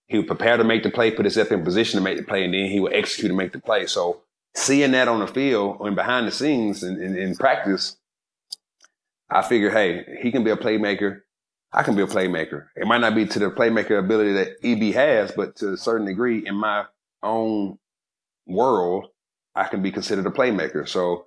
[0.07, 2.45] he would prepare to make the play, put himself in position to make the play,
[2.45, 3.87] and then he would execute and make the play.
[3.87, 4.23] So
[4.55, 7.97] seeing that on the field and behind the scenes in, in, in practice,
[9.31, 11.23] I figure, hey, he can be a playmaker.
[11.73, 12.67] I can be a playmaker.
[12.75, 16.07] It might not be to the playmaker ability that EB has, but to a certain
[16.07, 16.87] degree in my
[17.23, 17.79] own
[18.47, 19.07] world,
[19.55, 20.89] I can be considered a playmaker.
[20.89, 21.27] So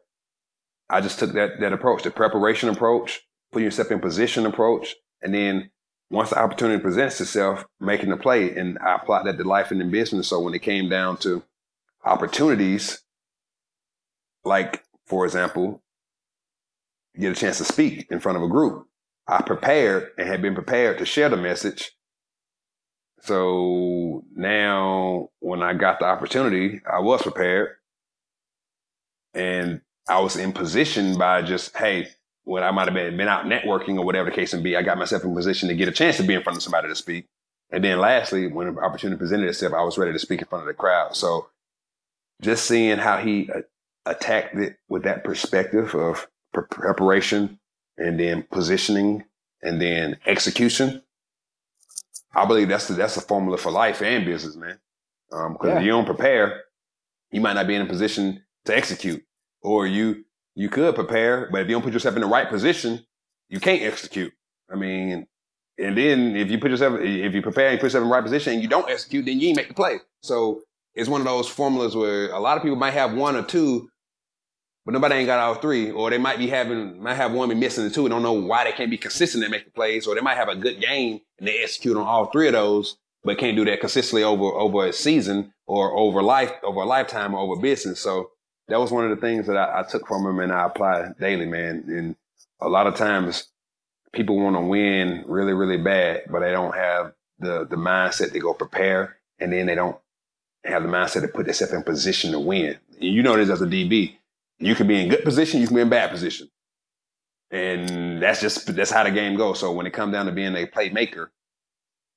[0.90, 3.22] I just took that that approach, the preparation approach,
[3.52, 5.72] putting yourself in position approach, and then
[6.10, 8.56] once the opportunity presents itself, making the play.
[8.56, 10.28] And I applied that to life and in business.
[10.28, 11.44] So when it came down to
[12.04, 13.02] opportunities,
[14.44, 15.82] like for example,
[17.18, 18.88] get a chance to speak in front of a group.
[19.28, 21.92] I prepared and had been prepared to share the message.
[23.22, 27.70] So now when I got the opportunity, I was prepared
[29.34, 32.10] and I was in position by just, hey,
[32.44, 34.82] when I might have been, been out networking or whatever the case may be, I
[34.82, 36.96] got myself in position to get a chance to be in front of somebody to
[36.96, 37.28] speak.
[37.72, 40.64] And then lastly, when the opportunity presented itself, I was ready to speak in front
[40.64, 41.16] of the crowd.
[41.16, 41.48] So
[42.42, 43.62] just seeing how he uh,
[44.06, 47.60] attacked it with that perspective of preparation
[47.98, 49.24] and then positioning
[49.62, 51.02] and then execution.
[52.36, 54.80] I believe that's the, that's the formula for life and business, man.
[55.30, 55.78] Because um, yeah.
[55.78, 56.64] if you don't prepare,
[57.32, 59.24] you might not be in a position to execute,
[59.62, 60.26] or you
[60.56, 63.04] you could prepare, but if you don't put yourself in the right position,
[63.50, 64.32] you can't execute.
[64.72, 65.28] I mean,
[65.80, 68.24] and then if you put yourself, if you prepare and put yourself in the right
[68.24, 70.00] position and you don't execute, then you ain't make the play.
[70.22, 70.62] So
[70.94, 73.90] it's one of those formulas where a lot of people might have one or two,
[74.86, 77.56] but nobody ain't got all three, or they might be having, might have one be
[77.56, 80.22] missing the two don't know why they can't be consistent make the plays, or they
[80.22, 83.56] might have a good game and they execute on all three of those, but can't
[83.56, 87.62] do that consistently over, over a season or over life, over a lifetime or over
[87.62, 88.00] business.
[88.00, 88.32] So
[88.68, 91.10] that was one of the things that I, I took from him and I apply
[91.20, 91.86] daily, man.
[91.88, 92.16] And
[92.60, 93.48] a lot of times
[94.12, 98.40] people want to win really, really bad, but they don't have the, the mindset to
[98.40, 99.98] go prepare and then they don't
[100.66, 102.78] have the mindset to put themselves in position to win.
[103.00, 104.18] You know this as a DB
[104.60, 106.50] you can be in good position, you can be in bad position.
[107.52, 109.60] And that's just that's how the game goes.
[109.60, 111.28] So when it comes down to being a playmaker,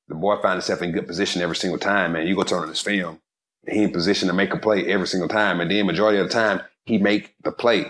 [0.09, 2.27] the boy finds himself in good position every single time, man.
[2.27, 3.21] You go turn on his film,
[3.69, 5.61] he in position to make a play every single time.
[5.61, 7.87] And then majority of the time, he make the play.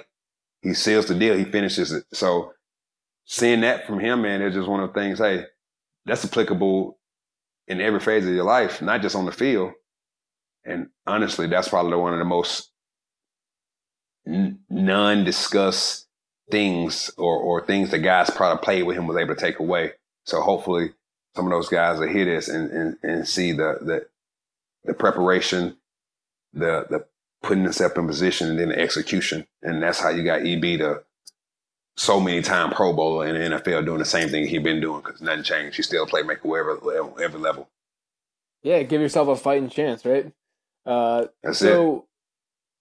[0.63, 2.05] He seals the deal, he finishes it.
[2.13, 2.53] So
[3.25, 5.45] seeing that from him, man, it's just one of the things, hey,
[6.07, 6.99] that's applicable
[7.69, 9.73] in every phase of your life, not just on the field.
[10.65, 12.73] And honestly, that's probably one of the most
[14.27, 16.07] non-discussed
[16.51, 19.93] things or, or things that guys probably played with him was able to take away.
[20.25, 20.93] So hopefully
[21.35, 24.07] some of those guys will hear this and, and, and see the, the,
[24.85, 25.77] the preparation,
[26.53, 27.07] the, the
[27.43, 29.47] putting himself in position and then the execution.
[29.63, 31.03] And that's how you got EB to
[31.97, 35.01] so many time Pro Bowler in the NFL doing the same thing he's been doing
[35.03, 35.77] because nothing changed.
[35.77, 36.79] He's still a playmaker wherever,
[37.21, 37.69] every level.
[38.63, 40.33] Yeah, give yourself a fighting chance, right?
[40.85, 42.03] Uh, That's so, it.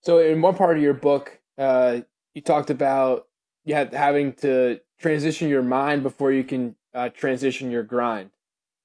[0.02, 2.02] So in one part of your book, uh,
[2.34, 3.28] you talked about
[3.64, 8.32] you had having to transition your mind before you can uh, transition your grind.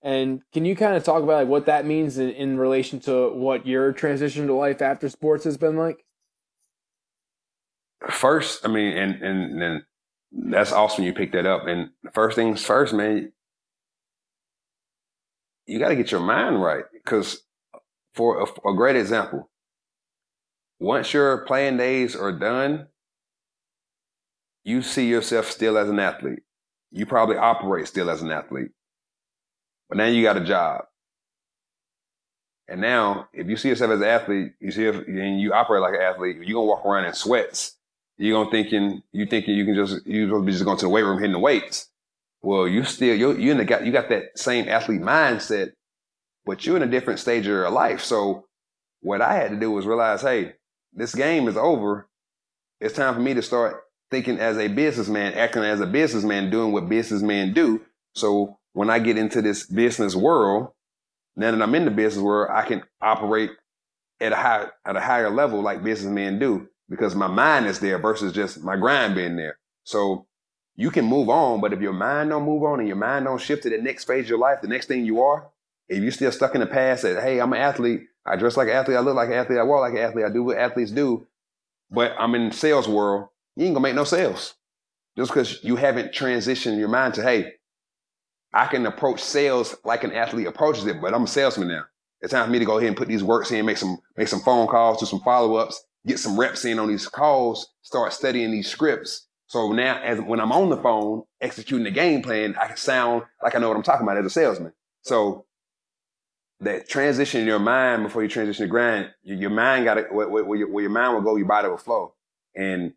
[0.03, 3.31] And can you kind of talk about like what that means in, in relation to
[3.31, 6.05] what your transition to life after sports has been like?
[8.09, 9.83] first, I mean, and and and
[10.33, 11.67] that's awesome you picked that up.
[11.67, 13.33] And first things first, man,
[15.67, 17.43] you got to get your mind right because
[18.15, 19.51] for a, a great example,
[20.81, 22.89] once your playing days are done,
[24.65, 26.41] you see yourself still as an athlete.
[26.91, 28.71] You probably operate still as an athlete.
[29.89, 30.85] But now you got a job.
[32.67, 35.83] And now, if you see yourself as an athlete, you see if and you operate
[35.83, 37.77] like an athlete, you're gonna walk around in sweats.
[38.17, 40.85] You're gonna thinking you thinking you can just you're supposed to be just going to
[40.87, 41.89] the weight room hitting the weights.
[42.43, 45.73] Well, you still you you in the got you got that same athlete mindset,
[46.47, 48.03] but you're in a different stage of your life.
[48.03, 48.47] So
[49.01, 50.55] what I had to do was realize, hey,
[50.93, 52.09] this game is over.
[52.81, 56.73] It's time for me to start thinking as a businessman, acting as a businessman, doing
[56.73, 57.83] what businessmen do.
[58.15, 60.69] So when I get into this business world,
[61.37, 63.51] now that I'm in the business world, I can operate
[64.21, 67.99] at a high at a higher level like businessmen do because my mind is there
[67.99, 69.59] versus just my grind being there.
[69.85, 70.27] So
[70.77, 73.41] you can move on, but if your mind don't move on and your mind don't
[73.41, 75.49] shift to the next phase of your life, the next thing you are,
[75.89, 78.69] if you're still stuck in the past that, hey, I'm an athlete, I dress like
[78.69, 80.59] an athlete, I look like an athlete, I walk like an athlete, I do what
[80.59, 81.27] athletes do,
[81.91, 84.55] but I'm in sales world, you ain't gonna make no sales.
[85.17, 87.53] Just because you haven't transitioned your mind to, hey,
[88.53, 91.85] I can approach sales like an athlete approaches it, but I'm a salesman now.
[92.21, 94.29] It's time for me to go ahead and put these works in, make some make
[94.29, 98.13] some phone calls, do some follow ups, get some reps in on these calls, start
[98.13, 99.27] studying these scripts.
[99.47, 103.23] So now, as when I'm on the phone executing the game plan, I can sound
[103.43, 104.73] like I know what I'm talking about as a salesman.
[105.03, 105.47] So
[106.61, 110.03] that transition in your mind before you transition to grind, your, your mind got to
[110.11, 112.15] where, where, your, where your mind will go, your body will flow.
[112.55, 112.93] And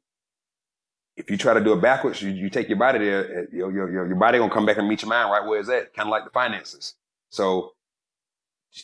[1.16, 3.72] if you try to do it backwards, you, you take your body there, uh, your,
[3.72, 6.08] your, your body gonna come back and meet your mind right where it's at, kind
[6.08, 6.96] of like the finances.
[7.30, 7.74] So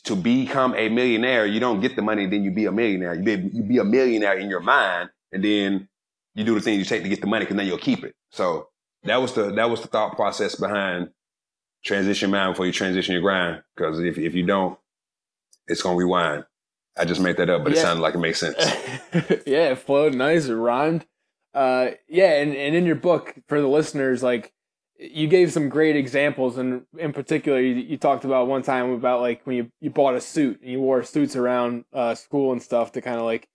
[0.03, 3.15] to become a millionaire, you don't get the money, then you be a millionaire.
[3.15, 5.89] You be, you be a millionaire in your mind, and then
[6.35, 8.15] you do the things you take to get the money, because then you'll keep it.
[8.29, 8.69] So
[9.03, 11.09] that was the that was the thought process behind
[11.83, 13.61] transition mind before you transition your grind.
[13.75, 14.77] Because if if you don't,
[15.67, 16.45] it's gonna rewind.
[16.97, 17.79] I just made that up, but yeah.
[17.79, 18.57] it sounded like it makes sense.
[19.45, 20.45] yeah, it flowed nice.
[20.45, 21.05] It rhymed.
[21.53, 24.53] Uh, yeah, and, and in your book for the listeners, like
[24.99, 29.21] you gave some great examples, and in particular, you, you, talked about one time about
[29.21, 32.61] like when you, you bought a suit and you wore suits around uh, school and
[32.61, 33.47] stuff to kind of like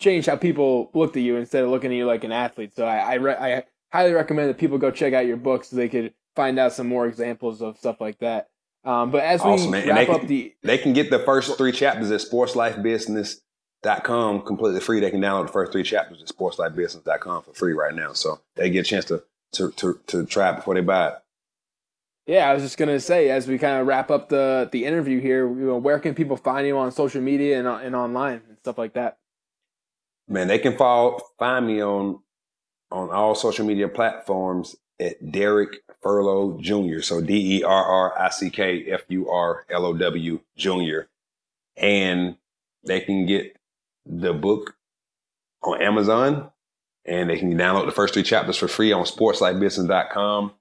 [0.00, 2.74] change how people looked at you instead of looking at you like an athlete.
[2.74, 5.76] So I I, re- I highly recommend that people go check out your book so
[5.76, 8.48] they could find out some more examples of stuff like that.
[8.84, 12.10] Um, but as awesome, we wrap up the, they can get the first three chapters
[12.10, 13.40] at Sports Life Business
[13.82, 15.00] dot com completely free.
[15.00, 18.12] They can download the first three chapters at sportslifebusiness.com for free right now.
[18.12, 19.22] So they get a chance to,
[19.52, 21.14] to, to, to try it before they buy it.
[22.26, 25.20] Yeah, I was just gonna say as we kind of wrap up the the interview
[25.20, 28.58] here, you know, where can people find you on social media and and online and
[28.58, 29.18] stuff like that?
[30.28, 32.20] Man, they can follow find me on
[32.92, 37.02] on all social media platforms at Derrick Furlow Jr.
[37.02, 41.00] So D E R R I C K F U R L O W Jr.
[41.76, 42.36] And
[42.84, 43.56] they can get
[44.04, 44.76] the book
[45.62, 46.50] on Amazon
[47.04, 50.52] and they can download the first three chapters for free on sportslifebusiness.com.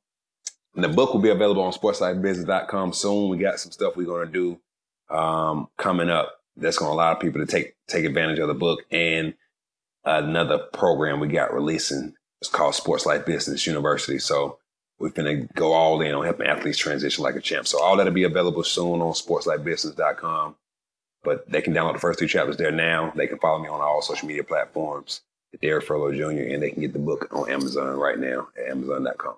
[0.76, 3.30] And the book will be available on sportslifebusiness.com soon.
[3.30, 7.14] We got some stuff we're going to do um, coming up that's going to allow
[7.16, 9.34] people to take take advantage of the book and
[10.06, 12.16] another program we got releasing.
[12.42, 14.18] It's called Sports Life Business University.
[14.18, 14.58] So
[15.00, 17.68] we're going to go all in on helping athletes transition like a champ.
[17.68, 20.56] So all that'll be available soon on sportslifebusiness.com.
[21.24, 23.14] But they can download the first two chapters there now.
[23.16, 25.22] They can follow me on all social media platforms,
[25.62, 29.36] Derrick Furlow Jr., and they can get the book on Amazon right now at Amazon.com.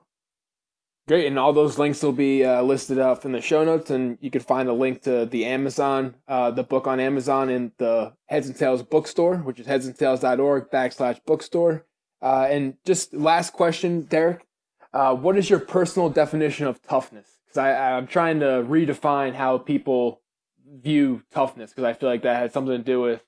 [1.06, 4.18] Great, and all those links will be uh, listed up in the show notes, and
[4.22, 8.14] you can find a link to the Amazon, uh, the book on Amazon in the
[8.28, 11.86] Heads and Tails bookstore, which is headsandtails.org backslash bookstore.
[12.24, 14.48] Uh, and just last question, Derrick.
[14.94, 17.28] uh, what is your personal definition of toughness?
[17.46, 20.22] Because I'm trying to redefine how people
[20.66, 23.24] view toughness because I feel like that had something to do with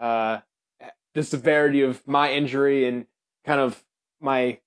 [0.00, 0.38] uh,
[1.14, 3.06] the severity of my injury and
[3.44, 3.84] kind of
[4.20, 4.58] my,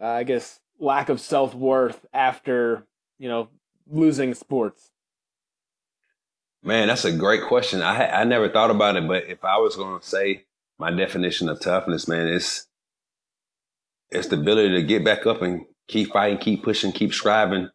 [0.00, 2.86] uh, I guess, lack of self worth after
[3.18, 3.48] you know
[3.90, 4.90] losing sports.
[6.62, 7.82] Man, that's a great question.
[7.82, 10.44] I I never thought about it, but if I was going to say
[10.78, 12.66] my definition of toughness, man, it's
[14.10, 17.68] it's the ability to get back up and keep fighting, keep pushing, keep striving,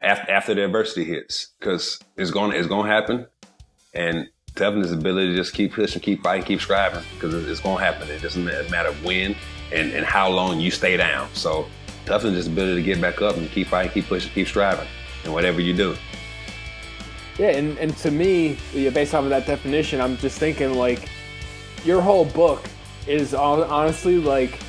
[0.00, 1.52] after, after the adversity hits.
[1.58, 3.26] Because it's going it's going to happen.
[3.94, 7.84] And toughness ability to just keep pushing keep fighting keep striving because it's going to
[7.84, 8.08] happen.
[8.08, 9.34] It doesn't matter when
[9.72, 11.28] and, and how long you stay down.
[11.34, 11.66] So
[12.04, 14.86] toughness is ability to get back up and keep fighting keep pushing keep striving
[15.24, 15.96] and whatever you do.
[17.38, 21.08] Yeah and, and to me based off of that definition i'm just thinking like
[21.84, 22.68] your whole book
[23.06, 24.60] is honestly like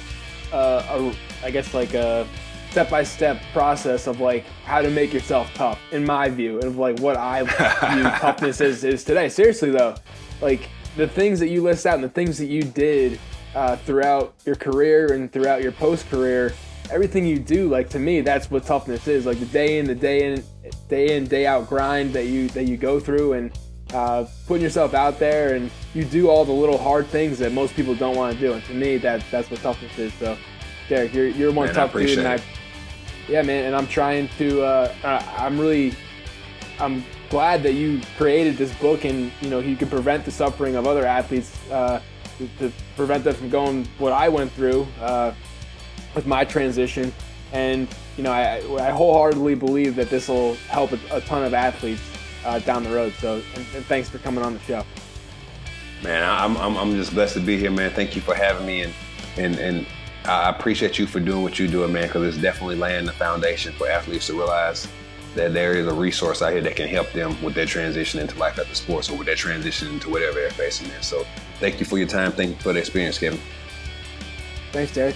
[0.51, 2.27] uh, a, I guess like a
[2.71, 6.65] step by step process of like how to make yourself tough, in my view, and
[6.65, 9.29] of like what I view toughness is, is today.
[9.29, 9.95] Seriously though,
[10.41, 13.19] like the things that you list out and the things that you did
[13.55, 16.53] uh, throughout your career and throughout your post career,
[16.89, 19.25] everything you do, like to me, that's what toughness is.
[19.25, 20.43] Like the day in, the day in,
[20.89, 23.51] day in, day out grind that you that you go through, and
[23.93, 27.75] uh, putting yourself out there, and you do all the little hard things that most
[27.75, 28.53] people don't want to do.
[28.53, 30.13] And to me, that that's what toughness is.
[30.15, 30.37] So,
[30.87, 32.39] Derrick, you're you're one man, tough dude, and I,
[33.27, 34.61] yeah, man, and I'm trying to.
[34.63, 35.93] Uh, I'm really,
[36.79, 40.75] I'm glad that you created this book, and you know you can prevent the suffering
[40.75, 41.57] of other athletes.
[41.69, 42.01] Uh,
[42.37, 45.33] to, to, prevent them from going what I went through uh,
[46.15, 47.13] with my transition.
[47.53, 47.87] And
[48.17, 52.01] you know, I, I wholeheartedly believe that this will help a, a, ton of athletes
[52.45, 53.13] uh, down the road.
[53.19, 54.83] So, and, and, thanks for coming on the show.
[56.03, 57.91] Man, I'm, I'm, I'm just blessed to be here, man.
[57.91, 58.93] Thank you for having me, and
[59.37, 59.87] and and
[60.25, 63.73] I appreciate you for doing what you're doing, man, because it's definitely laying the foundation
[63.73, 64.87] for athletes to realize
[65.35, 68.37] that there is a resource out here that can help them with their transition into
[68.37, 70.87] life after sports or with their transition into whatever they're facing.
[70.89, 71.01] Man.
[71.01, 71.25] So
[71.59, 72.31] thank you for your time.
[72.31, 73.39] Thank you for the experience, Kevin.
[74.71, 75.15] Thanks, Derrick.